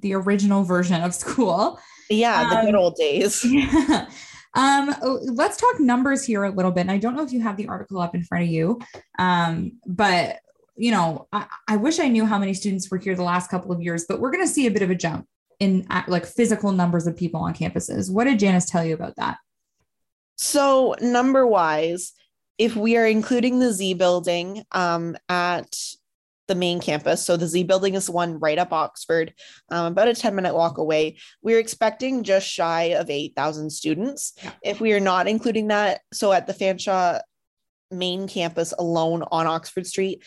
the 0.00 0.14
original 0.14 0.62
version 0.62 1.02
of 1.02 1.14
school. 1.14 1.78
Yeah, 2.10 2.48
the 2.48 2.58
um, 2.58 2.66
good 2.66 2.74
old 2.74 2.96
days. 2.96 3.44
Yeah. 3.44 4.08
Um, 4.54 4.94
let's 5.34 5.58
talk 5.58 5.78
numbers 5.78 6.24
here 6.24 6.44
a 6.44 6.50
little 6.50 6.70
bit. 6.70 6.80
And 6.80 6.90
I 6.90 6.96
don't 6.96 7.14
know 7.14 7.22
if 7.22 7.30
you 7.30 7.42
have 7.42 7.58
the 7.58 7.68
article 7.68 8.00
up 8.00 8.14
in 8.14 8.22
front 8.22 8.44
of 8.44 8.48
you, 8.48 8.80
um, 9.18 9.72
but 9.86 10.38
you 10.76 10.90
know, 10.90 11.26
I, 11.32 11.46
I 11.68 11.76
wish 11.76 11.98
I 11.98 12.08
knew 12.08 12.24
how 12.26 12.38
many 12.38 12.54
students 12.54 12.90
were 12.90 12.98
here 12.98 13.14
the 13.14 13.22
last 13.22 13.50
couple 13.50 13.72
of 13.72 13.82
years, 13.82 14.06
but 14.08 14.20
we're 14.20 14.30
going 14.30 14.44
to 14.46 14.52
see 14.52 14.66
a 14.66 14.70
bit 14.70 14.82
of 14.82 14.90
a 14.90 14.94
jump 14.94 15.26
in 15.58 15.86
like 16.06 16.26
physical 16.26 16.72
numbers 16.72 17.06
of 17.06 17.16
people 17.16 17.40
on 17.40 17.54
campuses. 17.54 18.10
What 18.10 18.24
did 18.24 18.38
Janice 18.38 18.66
tell 18.66 18.84
you 18.84 18.94
about 18.94 19.16
that? 19.16 19.38
So, 20.36 20.94
number 21.00 21.46
wise, 21.46 22.12
if 22.58 22.76
we 22.76 22.96
are 22.96 23.06
including 23.06 23.58
the 23.58 23.72
Z 23.72 23.94
building 23.94 24.64
um, 24.72 25.16
at 25.28 25.74
the 26.48 26.54
main 26.54 26.80
campus. 26.80 27.24
So 27.24 27.36
the 27.36 27.46
Z 27.46 27.64
building 27.64 27.94
is 27.94 28.06
the 28.06 28.12
one 28.12 28.38
right 28.38 28.58
up 28.58 28.72
Oxford, 28.72 29.34
um, 29.70 29.86
about 29.86 30.08
a 30.08 30.14
10 30.14 30.34
minute 30.34 30.54
walk 30.54 30.78
away. 30.78 31.18
We're 31.42 31.58
expecting 31.58 32.22
just 32.22 32.46
shy 32.48 32.84
of 32.94 33.10
8,000 33.10 33.70
students. 33.70 34.32
Yeah. 34.42 34.52
If 34.62 34.80
we 34.80 34.92
are 34.92 35.00
not 35.00 35.28
including 35.28 35.68
that, 35.68 36.00
so 36.12 36.32
at 36.32 36.46
the 36.46 36.54
Fanshawe 36.54 37.20
main 37.90 38.28
campus 38.28 38.72
alone 38.78 39.24
on 39.30 39.46
Oxford 39.46 39.86
Street, 39.86 40.22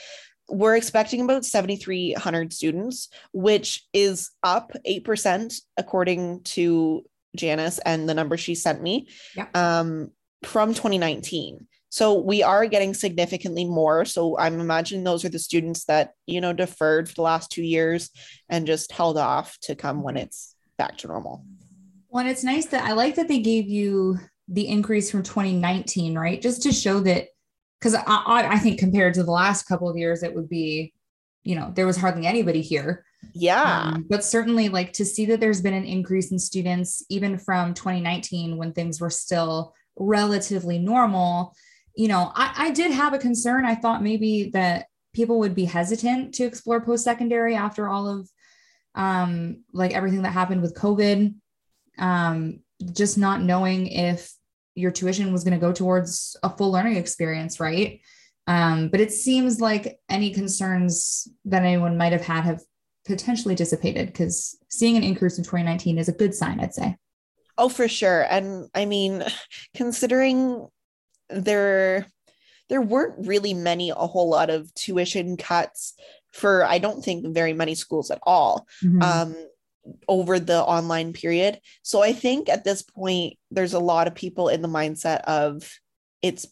we're 0.50 0.76
expecting 0.76 1.22
about 1.22 1.46
7,300 1.46 2.52
students, 2.52 3.10
which 3.34 3.86
is 3.94 4.32
up 4.42 4.72
8% 4.88 5.54
according 5.78 6.42
to 6.44 7.06
Janice 7.36 7.80
and 7.80 8.10
the 8.10 8.16
number 8.16 8.36
she 8.38 8.56
sent 8.56 8.82
me 8.82 9.08
Yeah. 9.36 9.48
um, 9.54 10.10
from 10.44 10.74
2019. 10.74 11.68
So 11.89 12.19
we 12.19 12.43
are 12.43 12.67
getting 12.67 12.93
significantly 12.93 13.65
more. 13.65 14.05
So 14.05 14.38
I'm 14.38 14.60
imagining 14.60 15.03
those 15.03 15.25
are 15.25 15.29
the 15.29 15.39
students 15.39 15.86
that, 15.86 16.12
you 16.27 16.39
know, 16.39 16.53
deferred 16.53 17.10
for 17.10 17.15
the 17.15 17.24
last 17.24 17.51
two 17.51 17.63
years 17.63 18.12
and 18.48 18.67
just 18.67 18.91
held 18.91 19.17
off 19.17 19.58
to 19.63 19.75
come 19.75 20.03
when 20.03 20.15
it's 20.15 20.55
back 20.77 20.98
to 21.00 21.08
normal. 21.08 21.43
Well, 22.10 22.22
and 22.22 22.29
it's 22.29 22.43
nice 22.43 22.67
that 22.67 22.86
I 22.86 22.93
like 22.93 23.15
that 23.15 23.27
they 23.27 23.39
gave 23.39 23.67
you 23.67 24.19
the 24.48 24.67
increase 24.67 25.12
from 25.12 25.24
2019, 25.24 26.17
right? 26.17 26.41
Just 26.41 26.63
to 26.63 26.72
show 26.72 27.00
that, 27.01 27.27
because 27.79 27.96
I, 27.96 28.03
I, 28.25 28.60
think 28.60 28.79
compared 28.79 29.13
to 29.13 29.24
the 29.24 29.31
last 29.31 29.63
couple 29.63 29.89
of 29.89 29.96
years, 29.96 30.24
it 30.24 30.34
would 30.34 30.50
be, 30.50 30.93
you 31.43 31.55
know, 31.55 31.72
there 31.75 31.86
was 31.86 31.98
hardly 31.98 32.25
anybody 32.25 32.62
here. 32.62 33.05
Yeah. 33.34 33.91
Um, 33.93 34.05
but 34.10 34.24
certainly, 34.24 34.69
like 34.69 34.93
to 34.93 35.05
see 35.05 35.25
that 35.27 35.39
there's 35.39 35.62
been 35.62 35.74
an 35.74 35.86
increase 35.86 36.31
in 36.31 36.39
students, 36.39 37.03
even 37.10 37.38
from 37.38 37.74
2019 37.74 38.58
when 38.58 38.74
things 38.74 39.00
were 39.00 39.10
still 39.10 39.74
relatively 39.98 40.79
normal. 40.79 41.53
You 42.00 42.08
know, 42.08 42.32
I, 42.34 42.53
I 42.56 42.72
did 42.72 42.91
have 42.91 43.13
a 43.13 43.20
concern. 43.20 43.65
I 43.65 43.75
thought 43.75 44.01
maybe 44.01 44.51
that 44.53 44.86
people 45.13 45.39
would 45.39 45.53
be 45.53 45.65
hesitant 45.65 46.34
to 46.36 46.46
explore 46.46 46.79
post 46.79 47.03
secondary 47.03 47.56
after 47.56 47.89
all 47.89 48.08
of 48.08 48.29
um, 48.96 49.65
like 49.74 49.94
everything 49.94 50.22
that 50.22 50.32
happened 50.32 50.62
with 50.62 50.75
COVID. 50.75 51.36
Um, 51.98 52.62
just 52.94 53.18
not 53.18 53.41
knowing 53.41 53.88
if 53.88 54.34
your 54.75 54.91
tuition 54.91 55.34
was 55.34 55.44
going 55.44 55.60
to 55.60 55.60
go 55.60 55.74
towards 55.74 56.38
a 56.41 56.50
full 56.50 56.72
learning 56.72 56.96
experience, 56.96 57.60
right? 57.60 58.00
Um, 58.48 58.88
but 58.88 59.01
it 59.01 59.12
seems 59.12 59.60
like 59.60 60.00
any 60.08 60.34
concerns 60.34 61.27
that 61.44 61.63
anyone 61.63 61.98
might 61.98 62.13
have 62.13 62.25
had 62.25 62.46
have 62.46 62.62
potentially 63.06 63.56
dissipated 63.56 64.08
because 64.08 64.58
seeing 64.70 64.96
an 64.96 65.03
increase 65.03 65.38
in 65.38 65.44
2019 65.44 65.98
is 65.98 66.08
a 66.08 66.13
good 66.13 66.34
sign, 66.34 66.62
I'd 66.62 66.74
say. 66.74 66.96
Oh, 67.58 67.68
for 67.68 67.89
sure. 67.89 68.25
And 68.29 68.70
I 68.74 68.86
mean, 68.86 69.25
considering 69.75 70.65
there 71.30 72.06
there 72.70 72.82
weren't 72.82 73.28
really 73.28 73.54
many 73.54 73.90
a 73.90 73.96
whole 73.96 74.30
lot 74.30 74.50
of 74.50 74.72
tuition 74.76 75.38
cuts 75.38 75.96
for 76.32 76.64
I 76.64 76.78
don't 76.78 77.04
think 77.04 77.34
very 77.34 77.54
many 77.54 77.74
schools 77.76 78.12
at 78.12 78.20
all. 78.24 78.68
Mhm. 78.84 79.02
um, 79.02 79.36
over 80.08 80.40
the 80.40 80.62
online 80.62 81.14
period. 81.14 81.60
So 81.82 82.04
I 82.04 82.14
think 82.14 82.48
at 82.50 82.64
this 82.64 82.84
point, 82.84 83.38
there's 83.50 83.74
a 83.74 83.80
lot 83.80 84.08
of 84.08 84.14
people 84.14 84.50
in 84.50 84.62
the 84.62 84.68
mindset 84.68 85.22
of 85.22 85.68
it's 86.22 86.46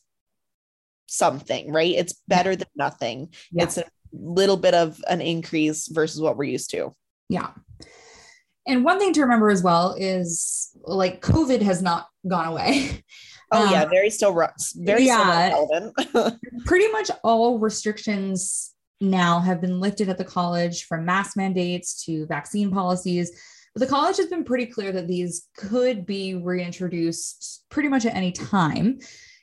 something, 1.07 1.71
right? 1.71 1.93
It's 1.93 2.15
better 2.27 2.55
than 2.55 2.67
nothing. 2.75 3.33
Yeah. 3.51 3.63
It's 3.63 3.77
a 3.77 3.85
little 4.11 4.57
bit 4.57 4.73
of 4.73 4.99
an 5.07 5.21
increase 5.21 5.87
versus 5.87 6.19
what 6.21 6.37
we're 6.37 6.45
used 6.45 6.71
to. 6.71 6.95
Yeah. 7.29 7.51
And 8.65 8.83
one 8.83 8.99
thing 8.99 9.13
to 9.13 9.21
remember 9.21 9.49
as 9.49 9.63
well 9.63 9.95
is 9.97 10.69
like 10.83 11.21
COVID 11.21 11.61
has 11.61 11.81
not 11.81 12.07
gone 12.27 12.47
away. 12.47 13.03
Oh 13.51 13.65
Um, 13.65 13.71
yeah, 13.71 13.85
very 13.85 14.09
still 14.09 14.33
very 14.75 15.05
yeah. 15.05 15.49
still 15.49 15.67
relevant. 15.69 16.39
pretty 16.65 16.87
much 16.91 17.09
all 17.23 17.59
restrictions 17.59 18.73
now 18.99 19.39
have 19.39 19.61
been 19.61 19.79
lifted 19.79 20.09
at 20.09 20.17
the 20.17 20.25
college 20.25 20.85
from 20.85 21.05
mask 21.05 21.37
mandates 21.37 22.03
to 22.05 22.25
vaccine 22.27 22.71
policies. 22.71 23.31
But 23.73 23.81
the 23.81 23.87
college 23.93 24.17
has 24.17 24.25
been 24.27 24.43
pretty 24.43 24.65
clear 24.65 24.91
that 24.91 25.07
these 25.07 25.47
could 25.55 26.05
be 26.05 26.33
reintroduced 26.35 27.63
pretty 27.69 27.89
much 27.89 28.05
at 28.05 28.15
any 28.15 28.31
time. 28.31 28.97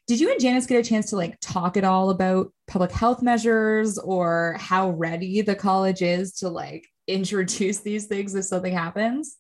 Did 0.07 0.21
you 0.21 0.31
and 0.31 0.41
Janice 0.41 0.67
get 0.67 0.85
a 0.85 0.89
chance 0.89 1.11
to 1.11 1.17
like 1.17 1.39
talk 1.41 1.77
at 1.77 1.85
all 1.85 2.11
about 2.11 2.53
public 2.67 2.91
health 2.93 3.23
measures 3.23 3.97
or 3.97 4.57
how 4.59 4.91
ready 4.91 5.41
the 5.41 5.55
college 5.55 6.03
is 6.03 6.35
to 6.37 6.49
like 6.49 6.87
introduce 7.07 7.79
these 7.81 8.07
things 8.07 8.35
if 8.35 8.45
something 8.45 8.73
happens? 8.75 9.37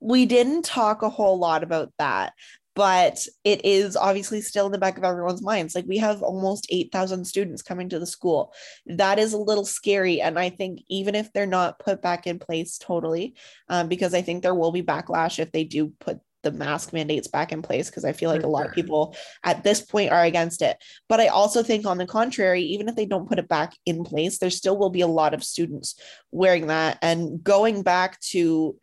we 0.00 0.26
didn't 0.26 0.62
talk 0.62 1.02
a 1.02 1.08
whole 1.08 1.38
lot 1.38 1.62
about 1.62 1.90
that 1.98 2.34
but 2.76 3.18
it 3.42 3.64
is 3.64 3.96
obviously 3.96 4.40
still 4.40 4.66
in 4.66 4.72
the 4.72 4.78
back 4.78 4.98
of 4.98 5.02
everyone's 5.02 5.42
minds. 5.42 5.74
Like 5.74 5.86
we 5.88 5.98
have 5.98 6.22
almost 6.22 6.68
8000 6.70 7.24
students 7.24 7.62
coming 7.62 7.88
to 7.88 7.98
the 7.98 8.06
school. 8.06 8.52
That 8.86 9.18
is 9.18 9.32
a 9.32 9.38
little 9.38 9.64
scary 9.64 10.20
and 10.20 10.38
i 10.38 10.50
think 10.50 10.80
even 10.88 11.14
if 11.14 11.32
they're 11.32 11.46
not 11.46 11.78
put 11.78 12.02
back 12.02 12.26
in 12.26 12.38
place 12.38 12.78
totally 12.78 13.34
um, 13.68 13.88
because 13.88 14.14
i 14.14 14.22
think 14.22 14.42
there 14.42 14.54
will 14.54 14.72
be 14.72 14.82
backlash 14.82 15.38
if 15.38 15.52
they 15.52 15.64
do 15.64 15.92
put 16.00 16.20
the 16.42 16.52
mask 16.52 16.92
mandates 16.92 17.26
back 17.26 17.50
in 17.50 17.62
place 17.62 17.88
because 17.88 18.04
i 18.04 18.12
feel 18.12 18.30
like 18.30 18.44
a 18.44 18.48
lot 18.48 18.66
of 18.66 18.72
people 18.72 19.16
at 19.44 19.64
this 19.64 19.80
point 19.80 20.12
are 20.12 20.22
against 20.22 20.62
it. 20.62 20.76
But 21.08 21.20
i 21.20 21.26
also 21.28 21.62
think 21.62 21.86
on 21.86 21.98
the 21.98 22.06
contrary 22.06 22.62
even 22.62 22.88
if 22.88 22.94
they 22.94 23.06
don't 23.06 23.28
put 23.28 23.38
it 23.38 23.48
back 23.48 23.74
in 23.84 24.04
place 24.04 24.38
there 24.38 24.50
still 24.50 24.76
will 24.76 24.90
be 24.90 25.00
a 25.00 25.06
lot 25.06 25.34
of 25.34 25.42
students 25.42 25.98
wearing 26.30 26.68
that 26.68 26.98
and 27.02 27.42
going 27.42 27.82
back 27.82 28.20
to 28.32 28.76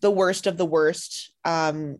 the 0.00 0.10
worst 0.10 0.46
of 0.46 0.56
the 0.56 0.66
worst 0.66 1.32
um, 1.44 1.98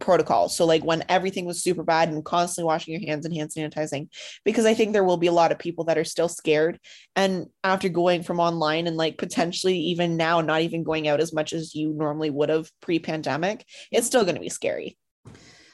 protocols. 0.00 0.56
So, 0.56 0.64
like 0.64 0.84
when 0.84 1.04
everything 1.08 1.44
was 1.44 1.62
super 1.62 1.82
bad 1.82 2.08
and 2.08 2.24
constantly 2.24 2.66
washing 2.66 2.94
your 2.94 3.08
hands 3.08 3.24
and 3.24 3.34
hand 3.34 3.50
sanitizing, 3.50 4.08
because 4.44 4.66
I 4.66 4.74
think 4.74 4.92
there 4.92 5.04
will 5.04 5.16
be 5.16 5.26
a 5.26 5.32
lot 5.32 5.52
of 5.52 5.58
people 5.58 5.84
that 5.84 5.98
are 5.98 6.04
still 6.04 6.28
scared. 6.28 6.78
And 7.16 7.46
after 7.64 7.88
going 7.88 8.22
from 8.22 8.40
online 8.40 8.86
and 8.86 8.96
like 8.96 9.18
potentially 9.18 9.78
even 9.78 10.16
now, 10.16 10.40
not 10.40 10.62
even 10.62 10.82
going 10.82 11.08
out 11.08 11.20
as 11.20 11.32
much 11.32 11.52
as 11.52 11.74
you 11.74 11.92
normally 11.92 12.30
would 12.30 12.48
have 12.48 12.70
pre 12.80 12.98
pandemic, 12.98 13.64
it's 13.90 14.06
still 14.06 14.24
going 14.24 14.36
to 14.36 14.40
be 14.40 14.48
scary. 14.48 14.96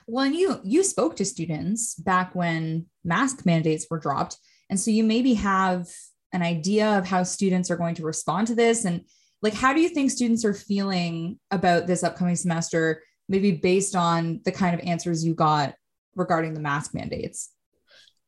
Well, 0.07 0.25
and 0.25 0.35
you 0.35 0.61
you 0.65 0.83
spoke 0.85 1.17
to 1.17 1.25
students 1.25 1.95
back 1.95 2.35
when 2.35 2.87
mask 3.05 3.47
mandates 3.47 3.87
were 3.91 3.99
dropped, 3.99 4.37
and 4.69 4.79
so 4.79 4.91
you 4.91 5.05
maybe 5.05 5.35
have 5.35 5.89
an 6.33 6.43
idea 6.43 6.99
of 6.99 7.07
how 7.07 7.23
students 7.23 7.71
are 7.71 7.77
going 7.77 7.95
to 7.95 8.05
respond 8.05 8.49
to 8.49 8.55
this, 8.55 8.85
and 8.85 9.03
like 9.41 9.55
how 9.55 9.73
do 9.73 9.81
you 9.81 9.89
think 9.89 10.11
students 10.11 10.45
are 10.45 10.55
feeling 10.55 11.39
about 11.51 11.87
this 11.87 12.03
upcoming 12.03 12.37
semester, 12.37 13.03
maybe 13.29 13.53
based 13.53 13.95
on 13.97 14.41
the 14.45 14.53
kind 14.53 14.75
of 14.79 14.87
answers 14.87 15.25
you 15.25 15.35
got 15.35 15.75
regarding 16.15 16.55
the 16.55 16.61
mask 16.61 16.95
mandates? 16.95 17.51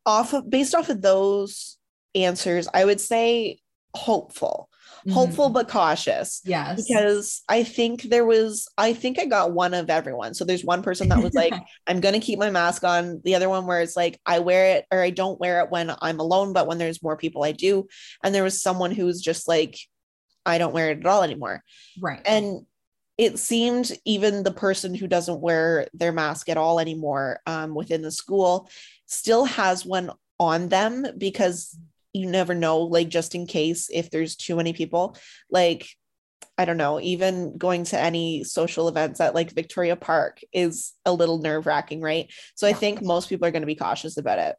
Off 0.05 0.33
of 0.33 0.49
based 0.49 0.75
off 0.75 0.89
of 0.89 1.03
those 1.03 1.79
answers, 2.15 2.69
I 2.73 2.85
would 2.85 3.01
say 3.01 3.59
hopeful, 3.95 4.69
hopeful 5.11 5.49
Mhm. 5.51 5.55
but 5.55 5.69
cautious. 5.69 6.43
Yes. 6.45 6.87
because 6.87 7.43
I 7.49 7.63
think 7.65 8.03
there 8.03 8.25
was, 8.27 8.69
I 8.77 8.93
think 8.93 9.19
I 9.19 9.25
got 9.25 9.53
one 9.53 9.73
of 9.75 9.89
everyone. 9.91 10.35
So 10.35 10.45
there's 10.45 10.65
one 10.65 10.83
person 10.83 11.09
that 11.09 11.23
was 11.23 11.33
like, 11.35 11.55
I'm 11.87 12.01
going 12.01 12.13
to 12.15 12.21
keep 12.25 12.39
my 12.39 12.51
mask 12.51 12.85
on. 12.85 13.21
The 13.25 13.35
other 13.35 13.49
one 13.49 13.67
where 13.67 13.81
it's 13.81 13.97
like, 13.97 14.21
I 14.27 14.39
wear 14.41 14.77
it 14.77 14.87
or 14.93 15.01
I 15.01 15.11
don't 15.11 15.41
wear 15.41 15.61
it 15.63 15.71
when 15.71 15.93
I'm 16.03 16.21
alone, 16.21 16.53
but 16.53 16.67
when 16.67 16.79
there's 16.79 17.03
more 17.03 17.17
people, 17.17 17.43
I 17.43 17.53
do. 17.53 17.87
And 18.23 18.35
there 18.35 18.45
was 18.45 18.61
someone 18.63 18.91
who 18.91 19.07
was 19.07 19.21
just 19.23 19.49
like, 19.49 19.79
I 20.45 20.59
don't 20.59 20.75
wear 20.75 20.91
it 20.91 21.01
at 21.01 21.07
all 21.07 21.23
anymore. 21.23 21.63
right. 22.01 22.21
And 22.27 22.67
it 23.19 23.39
seemed 23.39 23.93
even 24.05 24.43
the 24.43 24.53
person 24.53 24.95
who 24.95 25.07
doesn't 25.07 25.41
wear 25.41 25.89
their 25.95 26.13
mask 26.13 26.49
at 26.49 26.57
all 26.57 26.79
anymore 26.79 27.41
um, 27.47 27.75
within 27.75 28.03
the 28.03 28.11
school 28.11 28.69
still 29.07 29.45
has 29.45 29.87
one 29.87 30.11
on 30.39 30.69
them 30.69 31.07
because 31.17 31.79
you 32.13 32.27
never 32.27 32.55
know, 32.55 32.81
like 32.81 33.09
just 33.09 33.35
in 33.35 33.47
case 33.47 33.91
if 33.93 34.11
there's 34.11 34.37
too 34.37 34.57
many 34.57 34.73
people, 34.73 35.17
like 35.51 35.87
I 36.59 36.65
don't 36.65 36.79
know, 36.79 36.99
even 37.01 37.59
going 37.59 37.85
to 37.85 38.01
any 38.01 38.43
social 38.43 38.89
events 38.89 39.21
at 39.21 39.35
like 39.35 39.53
Victoria 39.53 39.97
Park 39.97 40.41
is 40.53 40.95
a 41.05 41.13
little 41.13 41.39
nerve 41.39 41.67
wracking, 41.67 42.01
right? 42.01 42.33
So 42.55 42.67
I 42.67 42.73
think 42.73 43.03
most 43.03 43.29
people 43.29 43.47
are 43.47 43.51
going 43.51 43.63
to 43.63 43.67
be 43.67 43.75
cautious 43.75 44.17
about 44.17 44.39
it. 44.39 44.57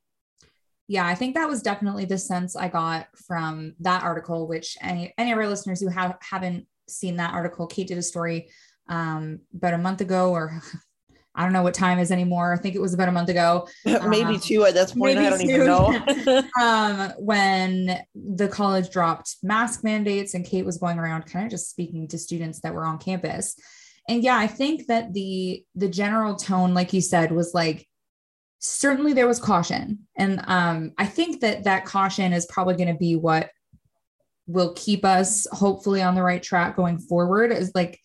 yeah 0.87 1.05
i 1.05 1.15
think 1.15 1.35
that 1.35 1.49
was 1.49 1.61
definitely 1.61 2.05
the 2.05 2.17
sense 2.17 2.55
i 2.55 2.67
got 2.67 3.07
from 3.27 3.73
that 3.79 4.03
article 4.03 4.47
which 4.47 4.77
any 4.81 5.13
any 5.17 5.31
of 5.31 5.37
our 5.37 5.47
listeners 5.47 5.81
who 5.81 5.89
have 5.89 6.15
haven't 6.21 6.65
seen 6.87 7.17
that 7.17 7.33
article 7.33 7.67
kate 7.67 7.87
did 7.87 7.97
a 7.97 8.01
story 8.03 8.49
um, 8.89 9.39
about 9.53 9.73
a 9.73 9.77
month 9.77 10.01
ago 10.01 10.31
or 10.31 10.61
i 11.35 11.43
don't 11.43 11.53
know 11.53 11.61
what 11.61 11.73
time 11.73 11.99
is 11.99 12.11
anymore 12.11 12.53
i 12.53 12.57
think 12.57 12.75
it 12.75 12.81
was 12.81 12.93
about 12.93 13.09
a 13.09 13.11
month 13.11 13.29
ago 13.29 13.67
maybe 13.85 14.35
Um, 14.35 14.39
two 14.39 14.65
at 14.65 14.73
this 14.73 14.93
point. 14.93 15.19
I 15.19 15.29
don't 15.29 15.39
two. 15.39 15.45
even 15.45 15.65
know. 15.67 16.43
um, 16.61 17.11
when 17.19 17.99
the 18.15 18.47
college 18.47 18.89
dropped 18.89 19.35
mask 19.43 19.83
mandates 19.83 20.33
and 20.33 20.45
kate 20.45 20.65
was 20.65 20.77
going 20.77 20.97
around 20.97 21.25
kind 21.25 21.45
of 21.45 21.51
just 21.51 21.69
speaking 21.69 22.07
to 22.07 22.17
students 22.17 22.61
that 22.61 22.73
were 22.73 22.85
on 22.85 22.97
campus 22.97 23.55
and 24.09 24.23
yeah 24.23 24.37
i 24.37 24.47
think 24.47 24.87
that 24.87 25.13
the 25.13 25.63
the 25.75 25.89
general 25.89 26.35
tone 26.35 26.73
like 26.73 26.93
you 26.93 27.01
said 27.01 27.31
was 27.31 27.53
like 27.53 27.87
certainly 28.59 29.13
there 29.13 29.27
was 29.27 29.39
caution 29.39 29.99
and 30.17 30.41
um, 30.47 30.91
i 30.97 31.05
think 31.05 31.41
that 31.41 31.65
that 31.65 31.85
caution 31.85 32.33
is 32.33 32.47
probably 32.47 32.75
going 32.75 32.91
to 32.91 32.97
be 32.97 33.15
what 33.15 33.49
will 34.47 34.73
keep 34.73 35.05
us 35.05 35.45
hopefully 35.51 36.01
on 36.01 36.15
the 36.15 36.23
right 36.23 36.41
track 36.41 36.75
going 36.75 36.97
forward 36.97 37.51
is 37.51 37.71
like 37.75 37.99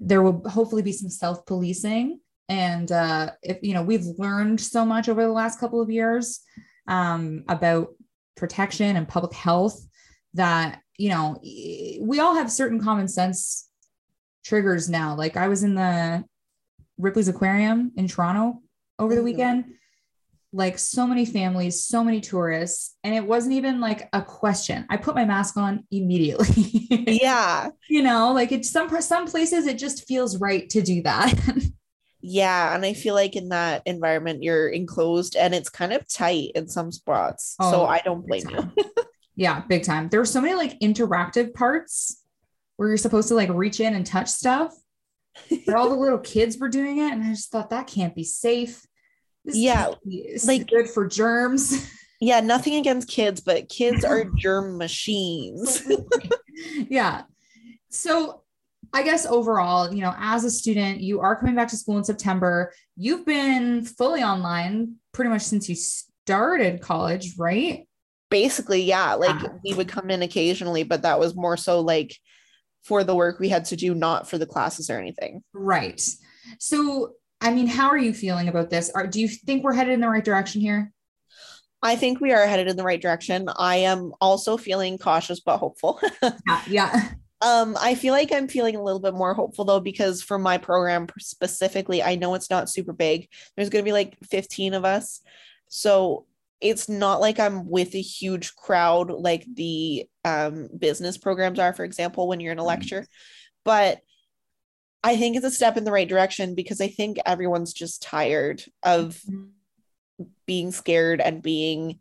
there 0.00 0.22
will 0.22 0.42
hopefully 0.48 0.82
be 0.82 0.92
some 0.92 1.10
self-policing 1.10 2.18
and 2.48 2.90
uh, 2.90 3.30
if 3.42 3.58
you 3.62 3.74
know 3.74 3.82
we've 3.82 4.06
learned 4.16 4.60
so 4.60 4.84
much 4.84 5.08
over 5.08 5.22
the 5.22 5.32
last 5.32 5.60
couple 5.60 5.80
of 5.80 5.90
years 5.90 6.40
um, 6.88 7.44
about 7.48 7.88
protection 8.34 8.96
and 8.96 9.06
public 9.06 9.34
health 9.34 9.86
that, 10.34 10.80
you 10.96 11.10
know, 11.10 11.38
we 11.42 12.20
all 12.20 12.34
have 12.34 12.50
certain 12.50 12.80
common 12.80 13.08
sense 13.08 13.68
triggers 14.44 14.88
now. 14.88 15.14
Like 15.14 15.36
I 15.36 15.48
was 15.48 15.62
in 15.62 15.74
the 15.74 16.24
Ripley's 16.96 17.28
Aquarium 17.28 17.92
in 17.96 18.08
Toronto 18.08 18.62
over 18.98 19.14
the 19.14 19.20
mm-hmm. 19.20 19.24
weekend. 19.24 19.64
Like 20.52 20.78
so 20.78 21.06
many 21.06 21.26
families, 21.26 21.84
so 21.84 22.02
many 22.02 22.20
tourists, 22.20 22.96
and 23.04 23.14
it 23.14 23.26
wasn't 23.26 23.54
even 23.54 23.80
like 23.80 24.08
a 24.12 24.22
question. 24.22 24.86
I 24.88 24.96
put 24.96 25.14
my 25.14 25.26
mask 25.26 25.56
on 25.58 25.84
immediately. 25.90 26.86
yeah, 27.22 27.68
you 27.88 28.02
know, 28.02 28.32
like 28.32 28.50
it's 28.50 28.70
some 28.70 28.88
some 29.02 29.26
places 29.26 29.66
it 29.66 29.78
just 29.78 30.08
feels 30.08 30.38
right 30.38 30.68
to 30.70 30.80
do 30.80 31.02
that. 31.02 31.34
yeah, 32.22 32.74
and 32.74 32.84
I 32.84 32.94
feel 32.94 33.14
like 33.14 33.36
in 33.36 33.50
that 33.50 33.82
environment 33.84 34.42
you're 34.42 34.68
enclosed 34.68 35.36
and 35.36 35.54
it's 35.54 35.68
kind 35.68 35.92
of 35.92 36.08
tight 36.08 36.52
in 36.54 36.66
some 36.66 36.92
spots. 36.92 37.54
Oh, 37.60 37.70
so 37.70 37.84
I 37.84 38.00
don't 38.00 38.26
blame 38.26 38.48
you. 38.48 38.72
yeah, 39.36 39.62
big 39.68 39.82
time. 39.82 40.08
There 40.08 40.20
were 40.20 40.24
so 40.26 40.40
many 40.40 40.54
like 40.54 40.80
interactive 40.80 41.52
parts 41.52 42.22
where 42.76 42.88
you're 42.88 42.96
supposed 42.96 43.28
to 43.28 43.34
like 43.34 43.50
reach 43.50 43.80
in 43.80 43.94
and 43.94 44.06
touch 44.06 44.28
stuff 44.28 44.72
but 45.66 45.74
all 45.74 45.88
the 45.88 45.94
little 45.94 46.18
kids 46.18 46.58
were 46.58 46.68
doing 46.68 46.98
it 46.98 47.12
and 47.12 47.22
i 47.22 47.28
just 47.30 47.50
thought 47.50 47.70
that 47.70 47.86
can't 47.86 48.14
be 48.14 48.24
safe 48.24 48.86
this 49.48 49.56
yeah 49.56 49.90
like 50.46 50.68
good 50.68 50.88
for 50.88 51.06
germs. 51.06 51.90
Yeah 52.20 52.40
nothing 52.40 52.74
against 52.76 53.08
kids 53.08 53.40
but 53.40 53.68
kids 53.68 54.04
are 54.04 54.24
germ 54.38 54.78
machines. 54.78 55.82
Yeah. 56.88 57.22
So 57.88 58.42
i 58.92 59.02
guess 59.02 59.26
overall 59.26 59.92
you 59.92 60.00
know 60.00 60.14
as 60.18 60.44
a 60.44 60.50
student 60.50 61.00
you 61.00 61.20
are 61.20 61.36
coming 61.36 61.54
back 61.54 61.68
to 61.68 61.76
school 61.76 61.98
in 61.98 62.04
september. 62.04 62.72
You've 62.96 63.24
been 63.24 63.84
fully 63.84 64.22
online 64.22 64.96
pretty 65.12 65.30
much 65.30 65.42
since 65.42 65.68
you 65.68 65.76
started 65.76 66.80
college 66.80 67.34
right? 67.38 67.86
Basically 68.30 68.82
yeah 68.82 69.14
like 69.14 69.44
uh, 69.44 69.50
we 69.64 69.74
would 69.74 69.88
come 69.88 70.10
in 70.10 70.22
occasionally 70.22 70.82
but 70.82 71.02
that 71.02 71.20
was 71.20 71.36
more 71.36 71.56
so 71.56 71.80
like 71.80 72.16
for 72.82 73.04
the 73.04 73.14
work 73.14 73.38
we 73.38 73.48
had 73.50 73.66
to 73.66 73.76
do, 73.76 73.94
not 73.94 74.28
for 74.28 74.38
the 74.38 74.46
classes 74.46 74.88
or 74.90 74.98
anything. 74.98 75.42
Right. 75.52 76.00
So, 76.58 77.12
I 77.40 77.52
mean, 77.52 77.66
how 77.66 77.88
are 77.88 77.98
you 77.98 78.12
feeling 78.12 78.48
about 78.48 78.70
this? 78.70 78.90
Are, 78.90 79.06
do 79.06 79.20
you 79.20 79.28
think 79.28 79.62
we're 79.62 79.72
headed 79.72 79.94
in 79.94 80.00
the 80.00 80.08
right 80.08 80.24
direction 80.24 80.60
here? 80.60 80.92
I 81.82 81.94
think 81.94 82.20
we 82.20 82.32
are 82.32 82.46
headed 82.46 82.68
in 82.68 82.76
the 82.76 82.82
right 82.82 83.00
direction. 83.00 83.48
I 83.56 83.76
am 83.76 84.12
also 84.20 84.56
feeling 84.56 84.98
cautious 84.98 85.40
but 85.40 85.58
hopeful. 85.58 86.00
yeah, 86.22 86.62
yeah. 86.66 87.08
Um, 87.40 87.76
I 87.80 87.94
feel 87.94 88.12
like 88.12 88.32
I'm 88.32 88.48
feeling 88.48 88.74
a 88.74 88.82
little 88.82 89.00
bit 89.00 89.14
more 89.14 89.32
hopeful 89.32 89.64
though, 89.64 89.78
because 89.78 90.22
for 90.22 90.38
my 90.38 90.58
program 90.58 91.06
specifically, 91.18 92.02
I 92.02 92.16
know 92.16 92.34
it's 92.34 92.50
not 92.50 92.68
super 92.68 92.92
big. 92.92 93.28
There's 93.56 93.70
going 93.70 93.84
to 93.84 93.88
be 93.88 93.92
like 93.92 94.16
15 94.24 94.74
of 94.74 94.84
us. 94.84 95.20
So 95.68 96.26
it's 96.60 96.88
not 96.88 97.20
like 97.20 97.38
I'm 97.38 97.68
with 97.68 97.94
a 97.94 98.00
huge 98.00 98.56
crowd 98.56 99.10
like 99.10 99.46
the 99.54 100.06
um, 100.24 100.68
business 100.76 101.16
programs 101.16 101.60
are, 101.60 101.72
for 101.72 101.84
example, 101.84 102.26
when 102.26 102.40
you're 102.40 102.52
in 102.52 102.58
a 102.58 102.62
mm-hmm. 102.62 102.68
lecture. 102.68 103.06
But 103.64 104.00
I 105.02 105.16
think 105.16 105.36
it's 105.36 105.46
a 105.46 105.50
step 105.50 105.76
in 105.76 105.84
the 105.84 105.92
right 105.92 106.08
direction 106.08 106.54
because 106.54 106.80
I 106.80 106.88
think 106.88 107.18
everyone's 107.24 107.72
just 107.72 108.02
tired 108.02 108.62
of 108.82 109.20
mm-hmm. 109.28 110.24
being 110.46 110.72
scared 110.72 111.20
and 111.20 111.42
being, 111.42 112.00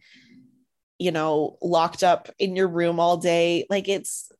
you 0.98 1.12
know, 1.12 1.58
locked 1.62 2.04
up 2.04 2.30
in 2.40 2.56
your 2.56 2.68
room 2.68 3.00
all 3.00 3.18
day. 3.18 3.66
Like 3.70 3.88
it's 3.88 4.32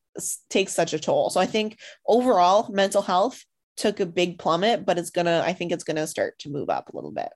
takes 0.50 0.72
such 0.74 0.92
a 0.92 0.98
toll. 0.98 1.30
So 1.30 1.40
I 1.40 1.46
think 1.46 1.78
overall 2.06 2.68
mental 2.72 3.02
health 3.02 3.44
took 3.76 4.00
a 4.00 4.06
big 4.06 4.38
plummet, 4.38 4.84
but 4.84 4.98
it's 4.98 5.10
gonna, 5.10 5.42
I 5.46 5.52
think 5.52 5.70
it's 5.70 5.84
gonna 5.84 6.08
start 6.08 6.38
to 6.40 6.50
move 6.50 6.68
up 6.68 6.88
a 6.88 6.96
little 6.96 7.12
bit. 7.12 7.28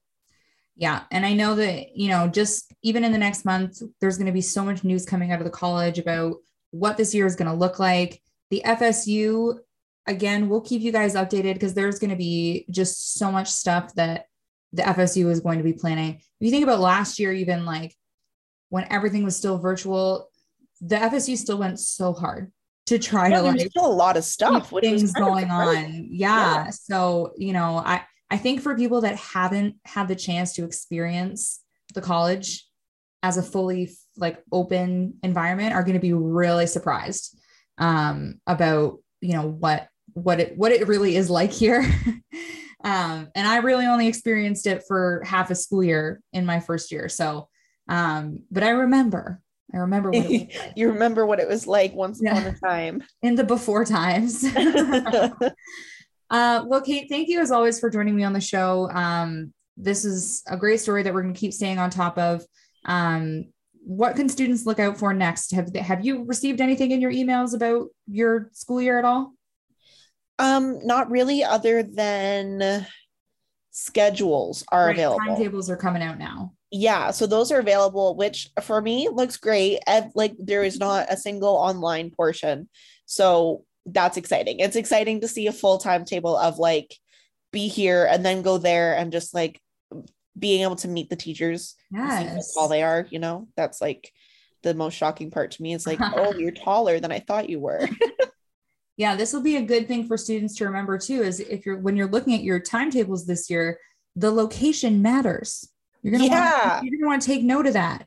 Yeah. 0.77 1.03
And 1.11 1.27
I 1.27 1.35
know 1.35 1.55
that, 1.57 1.97
you 1.97 2.09
know, 2.09 2.29
just 2.29 2.73
even 2.83 3.05
in 3.05 3.13
the 3.13 3.19
next 3.19 3.45
month, 3.45 3.83
there's 4.01 4.17
going 4.17 4.27
to 4.27 4.33
be 4.33 4.41
so 4.41 4.65
much 4.65 4.85
news 4.85 5.05
coming 5.05 5.31
out 5.31 5.39
of 5.39 5.45
the 5.45 5.51
college 5.51 5.99
about 5.99 6.37
what 6.71 6.97
this 6.97 7.15
year 7.15 7.27
is 7.27 7.37
going 7.37 7.51
to 7.51 7.57
look 7.57 7.79
like. 7.79 8.23
The 8.51 8.63
FSU, 8.65 9.59
again, 10.07 10.49
we'll 10.49 10.61
keep 10.61 10.83
you 10.83 10.93
guys 10.93 11.15
updated 11.15 11.55
because 11.55 11.75
there's 11.75 11.99
going 11.99 12.11
to 12.11 12.17
be 12.17 12.67
just 12.71 13.15
so 13.15 13.31
much 13.31 13.49
stuff 13.49 13.95
that 13.95 14.27
the 14.73 14.83
FSU 14.83 15.31
is 15.31 15.41
going 15.41 15.59
to 15.59 15.65
be 15.65 15.73
planning. 15.73 16.15
If 16.17 16.23
you 16.41 16.51
think 16.51 16.65
about 16.65 16.81
last 16.81 17.19
year, 17.19 17.33
even 17.33 17.65
like 17.65 17.95
when 18.71 18.87
everything 18.91 19.25
was 19.25 19.37
still 19.37 19.59
virtual, 19.59 20.31
the 20.81 20.97
FSU 20.97 21.37
still 21.37 21.59
went 21.59 21.79
so 21.79 22.13
hard 22.13 22.51
to 22.87 22.99
try 22.99 23.29
yeah, 23.29 23.37
to 23.37 23.43
like 23.43 23.61
still 23.61 23.87
a 23.87 23.93
lot 23.93 24.17
of 24.17 24.25
stuff 24.25 24.71
things 24.81 25.13
going 25.13 25.49
on 25.51 26.09
yeah. 26.11 26.65
yeah 26.65 26.71
so 26.71 27.33
you 27.37 27.53
know 27.53 27.77
i 27.77 28.03
I 28.33 28.39
think 28.39 28.63
for 28.63 28.75
people 28.75 29.03
that 29.03 29.17
haven't 29.17 29.77
had 29.85 30.09
the 30.09 30.17
chance 30.17 30.55
to 30.55 30.65
experience 30.65 31.63
the 31.93 32.01
college 32.01 32.67
as 33.23 33.37
a 33.37 33.43
fully 33.43 33.91
like 34.17 34.43
open 34.51 35.19
environment 35.23 35.75
are 35.75 35.83
going 35.83 35.97
to 35.97 36.01
be 36.01 36.15
really 36.15 36.67
surprised 36.67 37.39
um, 37.77 38.41
about 38.47 39.01
you 39.21 39.35
know 39.35 39.47
what 39.47 39.87
what 40.15 40.41
it 40.41 40.57
what 40.57 40.73
it 40.73 40.87
really 40.89 41.17
is 41.17 41.31
like 41.31 41.53
here. 41.53 41.83
um, 42.85 43.29
and 43.35 43.47
I 43.47 43.59
really 43.59 43.87
only 43.87 44.09
experienced 44.09 44.67
it 44.67 44.85
for 44.87 45.23
half 45.25 45.51
a 45.51 45.55
school 45.55 45.85
year 45.85 46.21
in 46.33 46.47
my 46.47 46.61
first 46.61 46.93
year. 46.93 47.09
So, 47.09 47.49
um, 47.89 48.41
but 48.51 48.63
I 48.63 48.71
remember 48.71 49.41
I 49.75 49.79
remember 49.79 50.11
what 50.11 50.29
like. 50.29 50.55
you 50.77 50.93
remember 50.93 51.27
what 51.27 51.41
it 51.41 51.49
was 51.49 51.67
like 51.67 51.95
once 51.95 52.21
yeah. 52.23 52.39
upon 52.39 52.55
a 52.55 52.59
time 52.59 53.03
in 53.23 53.35
the 53.35 53.45
before 53.45 53.85
times. 53.85 54.45
Uh, 56.33 56.65
well, 56.67 56.81
Kate, 56.81 57.11
thank 57.11 57.29
you 57.29 57.41
as 57.41 57.51
always 57.51 57.79
for 57.79 57.91
joining 57.91 58.17
me 58.17 58.25
on 58.25 58.33
the 58.33 58.41
show. 58.41 58.91
Um, 58.91 59.53
this 59.77 60.07
is 60.07 60.43
a 60.49 60.57
great 60.57 60.81
story 60.81 61.03
that 61.03 61.13
we're 61.13 61.21
going 61.21 61.35
to 61.35 61.39
keep 61.39 61.53
staying 61.53 61.79
on 61.79 61.91
top 61.91 62.17
of. 62.17 62.43
Um, 62.87 63.53
what 63.85 64.17
can 64.17 64.31
students 64.31 64.65
look 64.65 64.79
out 64.79 64.97
for 64.97 65.13
next? 65.13 65.53
Have 65.53 65.75
have 65.77 66.07
you 66.07 66.25
received 66.25 66.63
anything 66.63 66.93
in 66.93 67.03
your 67.03 67.13
emails 67.13 67.55
about 67.55 67.89
your 68.07 68.49
school 68.53 68.81
year 68.81 68.99
at 68.99 69.05
all? 69.05 69.35
Um, 70.39 70.85
not 70.85 71.11
really, 71.11 71.45
other 71.45 71.83
than 71.83 72.87
schedules 73.71 74.65
are 74.71 74.87
right, 74.87 74.97
available. 74.97 75.21
Timetables 75.27 75.71
are 75.71 75.77
coming 75.77 76.03
out 76.03 76.19
now. 76.19 76.53
Yeah, 76.71 77.11
so 77.11 77.27
those 77.27 77.53
are 77.53 77.59
available, 77.59 78.17
which 78.17 78.49
for 78.63 78.81
me 78.81 79.09
looks 79.13 79.37
great. 79.37 79.81
And 79.87 80.11
Like 80.15 80.35
there 80.39 80.63
is 80.63 80.79
not 80.79 81.07
a 81.11 81.17
single 81.17 81.55
online 81.55 82.11
portion. 82.11 82.69
So 83.05 83.65
that's 83.85 84.17
exciting. 84.17 84.61
It's 84.61 84.77
exciting 84.77 85.21
to 85.21 85.29
see 85.29 85.47
a 85.47 85.53
full 85.53 85.79
timetable 85.79 86.37
of 86.37 86.59
like 86.59 86.95
be 87.53 87.69
here 87.69 88.07
and 88.11 88.25
then 88.25 88.43
go 88.43 88.57
there 88.59 88.97
and 88.97 89.13
just 89.13 89.35
like 89.35 89.61
being 90.39 90.63
able 90.63 90.77
to 90.77 90.89
meet 90.89 91.11
the 91.11 91.17
teachers. 91.17 91.75
Yes. 91.91 92.55
All 92.57 92.69
they 92.69 92.83
are, 92.83 93.07
you 93.11 93.19
know, 93.19 93.49
that's 93.57 93.81
like 93.81 94.11
the 94.63 94.73
most 94.75 94.95
shocking 94.95 95.31
part 95.31 95.53
to 95.53 95.63
me 95.63 95.75
is 95.75 95.87
like, 95.87 95.99
oh, 96.17 96.35
you're 96.35 96.53
taller 96.53 97.01
than 97.01 97.13
I 97.13 97.19
thought 97.19 97.51
you 97.51 97.61
were. 97.61 97.87
yeah, 99.03 99.17
this 99.17 99.33
will 99.33 99.43
be 99.43 99.57
a 99.57 99.63
good 99.63 99.89
thing 99.89 100.07
for 100.07 100.17
students 100.17 100.55
to 100.59 100.65
remember 100.65 100.97
too, 100.97 101.23
is 101.23 101.41
if 101.41 101.67
you're 101.67 101.77
when 101.77 101.97
you're 101.97 102.07
looking 102.07 102.35
at 102.35 102.45
your 102.45 102.61
timetables 102.61 103.27
this 103.27 103.51
year, 103.51 103.81
the 104.15 104.31
location 104.31 105.03
matters. 105.03 105.69
You're 106.03 106.13
gonna 106.13 106.27
yeah. 106.27 106.75
want, 106.75 106.85
you're 106.85 107.01
gonna 107.01 107.09
want 107.09 107.23
to 107.23 107.27
take 107.27 107.43
note 107.43 107.67
of 107.67 107.73
that. 107.73 108.07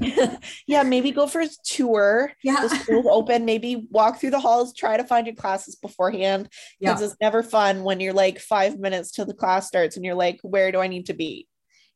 yeah, 0.68 0.84
maybe 0.84 1.10
go 1.10 1.26
for 1.26 1.40
a 1.40 1.48
tour. 1.64 2.30
Yeah. 2.44 2.60
The 2.60 2.68
school's 2.68 3.06
open. 3.10 3.44
Maybe 3.44 3.88
walk 3.90 4.20
through 4.20 4.30
the 4.30 4.38
halls, 4.38 4.72
try 4.72 4.96
to 4.96 5.02
find 5.02 5.26
your 5.26 5.34
classes 5.34 5.74
beforehand. 5.74 6.48
Because 6.78 7.00
yeah. 7.00 7.06
it's 7.06 7.16
never 7.20 7.42
fun 7.42 7.82
when 7.82 7.98
you're 7.98 8.12
like 8.12 8.38
five 8.38 8.78
minutes 8.78 9.10
till 9.10 9.26
the 9.26 9.34
class 9.34 9.66
starts 9.66 9.96
and 9.96 10.04
you're 10.04 10.14
like, 10.14 10.38
where 10.42 10.70
do 10.70 10.78
I 10.78 10.86
need 10.86 11.06
to 11.06 11.14
be? 11.14 11.48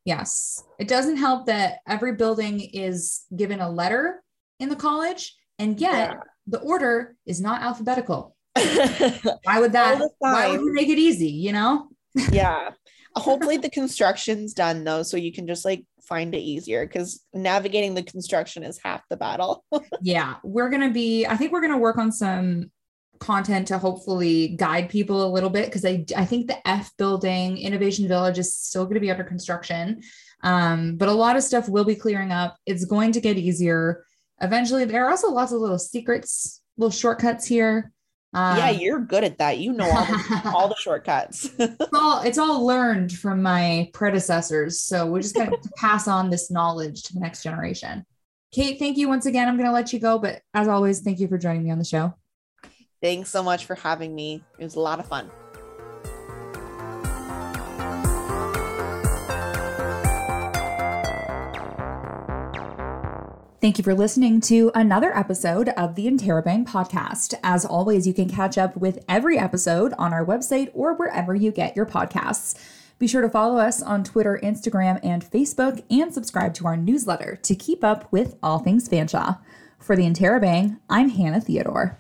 Yes. 0.05 0.65
It 0.81 0.89
doesn't 0.89 1.19
help 1.19 1.47
that 1.47 1.79
every 1.87 2.17
building 2.17 2.59
is 2.61 3.21
given 3.37 3.61
a 3.61 3.71
letter 3.71 4.25
in 4.59 4.71
the 4.71 4.77
college, 4.77 5.37
and 5.61 5.81
yet 5.81 6.11
yeah. 6.11 6.21
the 6.49 6.59
order 6.59 7.15
is 7.27 7.41
not 7.41 7.63
alphabetical. 7.63 8.35
Why 8.55 9.59
would 9.59 9.73
that 9.73 10.01
why 10.19 10.49
would 10.49 10.61
we 10.61 10.73
make 10.73 10.89
it 10.89 10.99
easy, 10.99 11.29
you 11.29 11.53
know? 11.53 11.89
yeah. 12.31 12.71
Hopefully 13.17 13.57
the 13.57 13.71
construction's 13.71 14.55
done 14.55 14.85
though, 14.85 15.03
so 15.03 15.17
you 15.17 15.33
can 15.33 15.47
just 15.47 15.65
like 15.65 15.85
find 16.03 16.35
it 16.35 16.39
easier 16.39 16.87
because 16.87 17.25
navigating 17.35 17.95
the 17.95 18.05
construction 18.05 18.63
is 18.63 18.79
half 18.83 19.03
the 19.11 19.17
battle. 19.17 19.65
yeah, 20.01 20.37
we're 20.45 20.71
gonna 20.71 20.91
be. 20.91 21.27
I 21.27 21.37
think 21.37 21.53
we're 21.53 21.61
gonna 21.61 21.79
work 21.79 21.99
on 21.99 22.13
some 22.13 22.71
content 23.19 23.69
to 23.69 23.79
hopefully 23.79 24.49
guide 24.57 24.89
people 24.89 25.27
a 25.27 25.31
little 25.33 25.51
bit 25.51 25.67
because 25.67 25.85
I 25.85 26.05
I 26.17 26.25
think 26.25 26.47
the 26.47 26.67
F 26.67 26.97
building 26.97 27.59
Innovation 27.59 28.07
Village 28.07 28.39
is 28.39 28.55
still 28.55 28.85
going 28.85 28.95
to 28.95 29.01
be 29.01 29.11
under 29.11 29.25
construction, 29.25 30.03
um, 30.43 30.97
but 30.97 31.09
a 31.09 31.13
lot 31.13 31.37
of 31.37 31.43
stuff 31.43 31.69
will 31.69 31.85
be 31.85 31.97
clearing 31.97 32.31
up. 32.31 32.57
It's 32.65 32.85
going 32.85 33.13
to 33.13 33.21
get 33.21 33.39
easier 33.39 34.05
eventually. 34.41 34.85
There 34.85 35.05
are 35.05 35.11
also 35.11 35.31
lots 35.31 35.53
of 35.53 35.61
little 35.61 35.79
secrets, 35.79 36.63
little 36.77 36.91
shortcuts 36.91 37.47
here. 37.47 37.93
Um, 38.33 38.59
yeah, 38.59 38.71
you're 38.71 39.01
good 39.01 39.25
at 39.25 39.39
that. 39.39 39.59
You 39.59 39.73
know 39.73 39.91
all 39.91 40.05
the, 40.05 40.43
all 40.55 40.69
the 40.69 40.77
shortcuts. 40.77 41.51
it's 41.59 41.95
all 41.95 42.23
it's 42.23 42.39
all 42.39 42.65
learned 42.65 43.13
from 43.13 43.43
my 43.43 43.91
predecessors. 43.93 44.81
So 44.81 45.07
we're 45.07 45.23
just 45.23 45.35
going 45.35 45.51
to 45.63 45.71
pass 45.77 46.07
on 46.07 46.31
this 46.31 46.51
knowledge 46.51 47.03
to 47.05 47.15
the 47.15 47.21
next 47.21 47.43
generation. 47.43 48.05
Kate, 48.53 48.79
thank 48.79 48.97
you 48.97 49.09
once 49.09 49.27
again. 49.27 49.49
I'm 49.49 49.57
going 49.57 49.69
to 49.69 49.73
let 49.73 49.93
you 49.93 49.99
go, 49.99 50.19
but 50.19 50.43
as 50.55 50.69
always, 50.69 51.01
thank 51.01 51.21
you 51.21 51.29
for 51.29 51.39
joining 51.39 51.65
me 51.65 51.71
on 51.71 51.79
the 51.79 51.85
show. 51.85 52.15
Thanks 53.01 53.31
so 53.31 53.43
much 53.43 53.65
for 53.65 53.77
having 53.77 54.15
me. 54.15 54.45
It 54.59 54.65
was 54.65 54.75
a 54.75 54.81
lot 54.81 55.01
of 55.01 55.07
fun. 55.07 55.31
Thank 63.61 63.77
you 63.77 63.85
for 63.85 63.95
listening 63.95 64.41
to 64.43 64.71
another 64.75 65.15
episode 65.15 65.69
of 65.71 65.95
the 65.95 66.07
Interrobang 66.07 66.65
podcast. 66.65 67.35
As 67.43 67.67
always, 67.67 68.07
you 68.07 68.15
can 68.15 68.27
catch 68.27 68.57
up 68.57 68.75
with 68.75 69.05
every 69.07 69.39
episode 69.39 69.93
on 69.99 70.15
our 70.15 70.25
website 70.25 70.71
or 70.73 70.95
wherever 70.95 71.35
you 71.35 71.53
get 71.53 71.77
your 71.77 71.85
podcasts. 71.85 72.59
Be 72.99 73.07
sure 73.07 73.21
to 73.21 73.29
follow 73.29 73.59
us 73.59 73.83
on 73.83 74.03
Twitter, 74.03 74.41
Instagram, 74.43 74.99
and 75.03 75.23
Facebook, 75.23 75.85
and 75.91 76.13
subscribe 76.15 76.55
to 76.55 76.67
our 76.67 76.77
newsletter 76.79 77.37
to 77.37 77.55
keep 77.55 77.85
up 77.85 78.11
with 78.11 78.39
all 78.43 78.61
things 78.61 78.89
Fanshawe. 78.89 79.39
For 79.79 79.95
the 79.95 80.05
Interrobang, 80.05 80.79
I'm 80.89 81.11
Hannah 81.11 81.43
Theodore. 81.43 81.99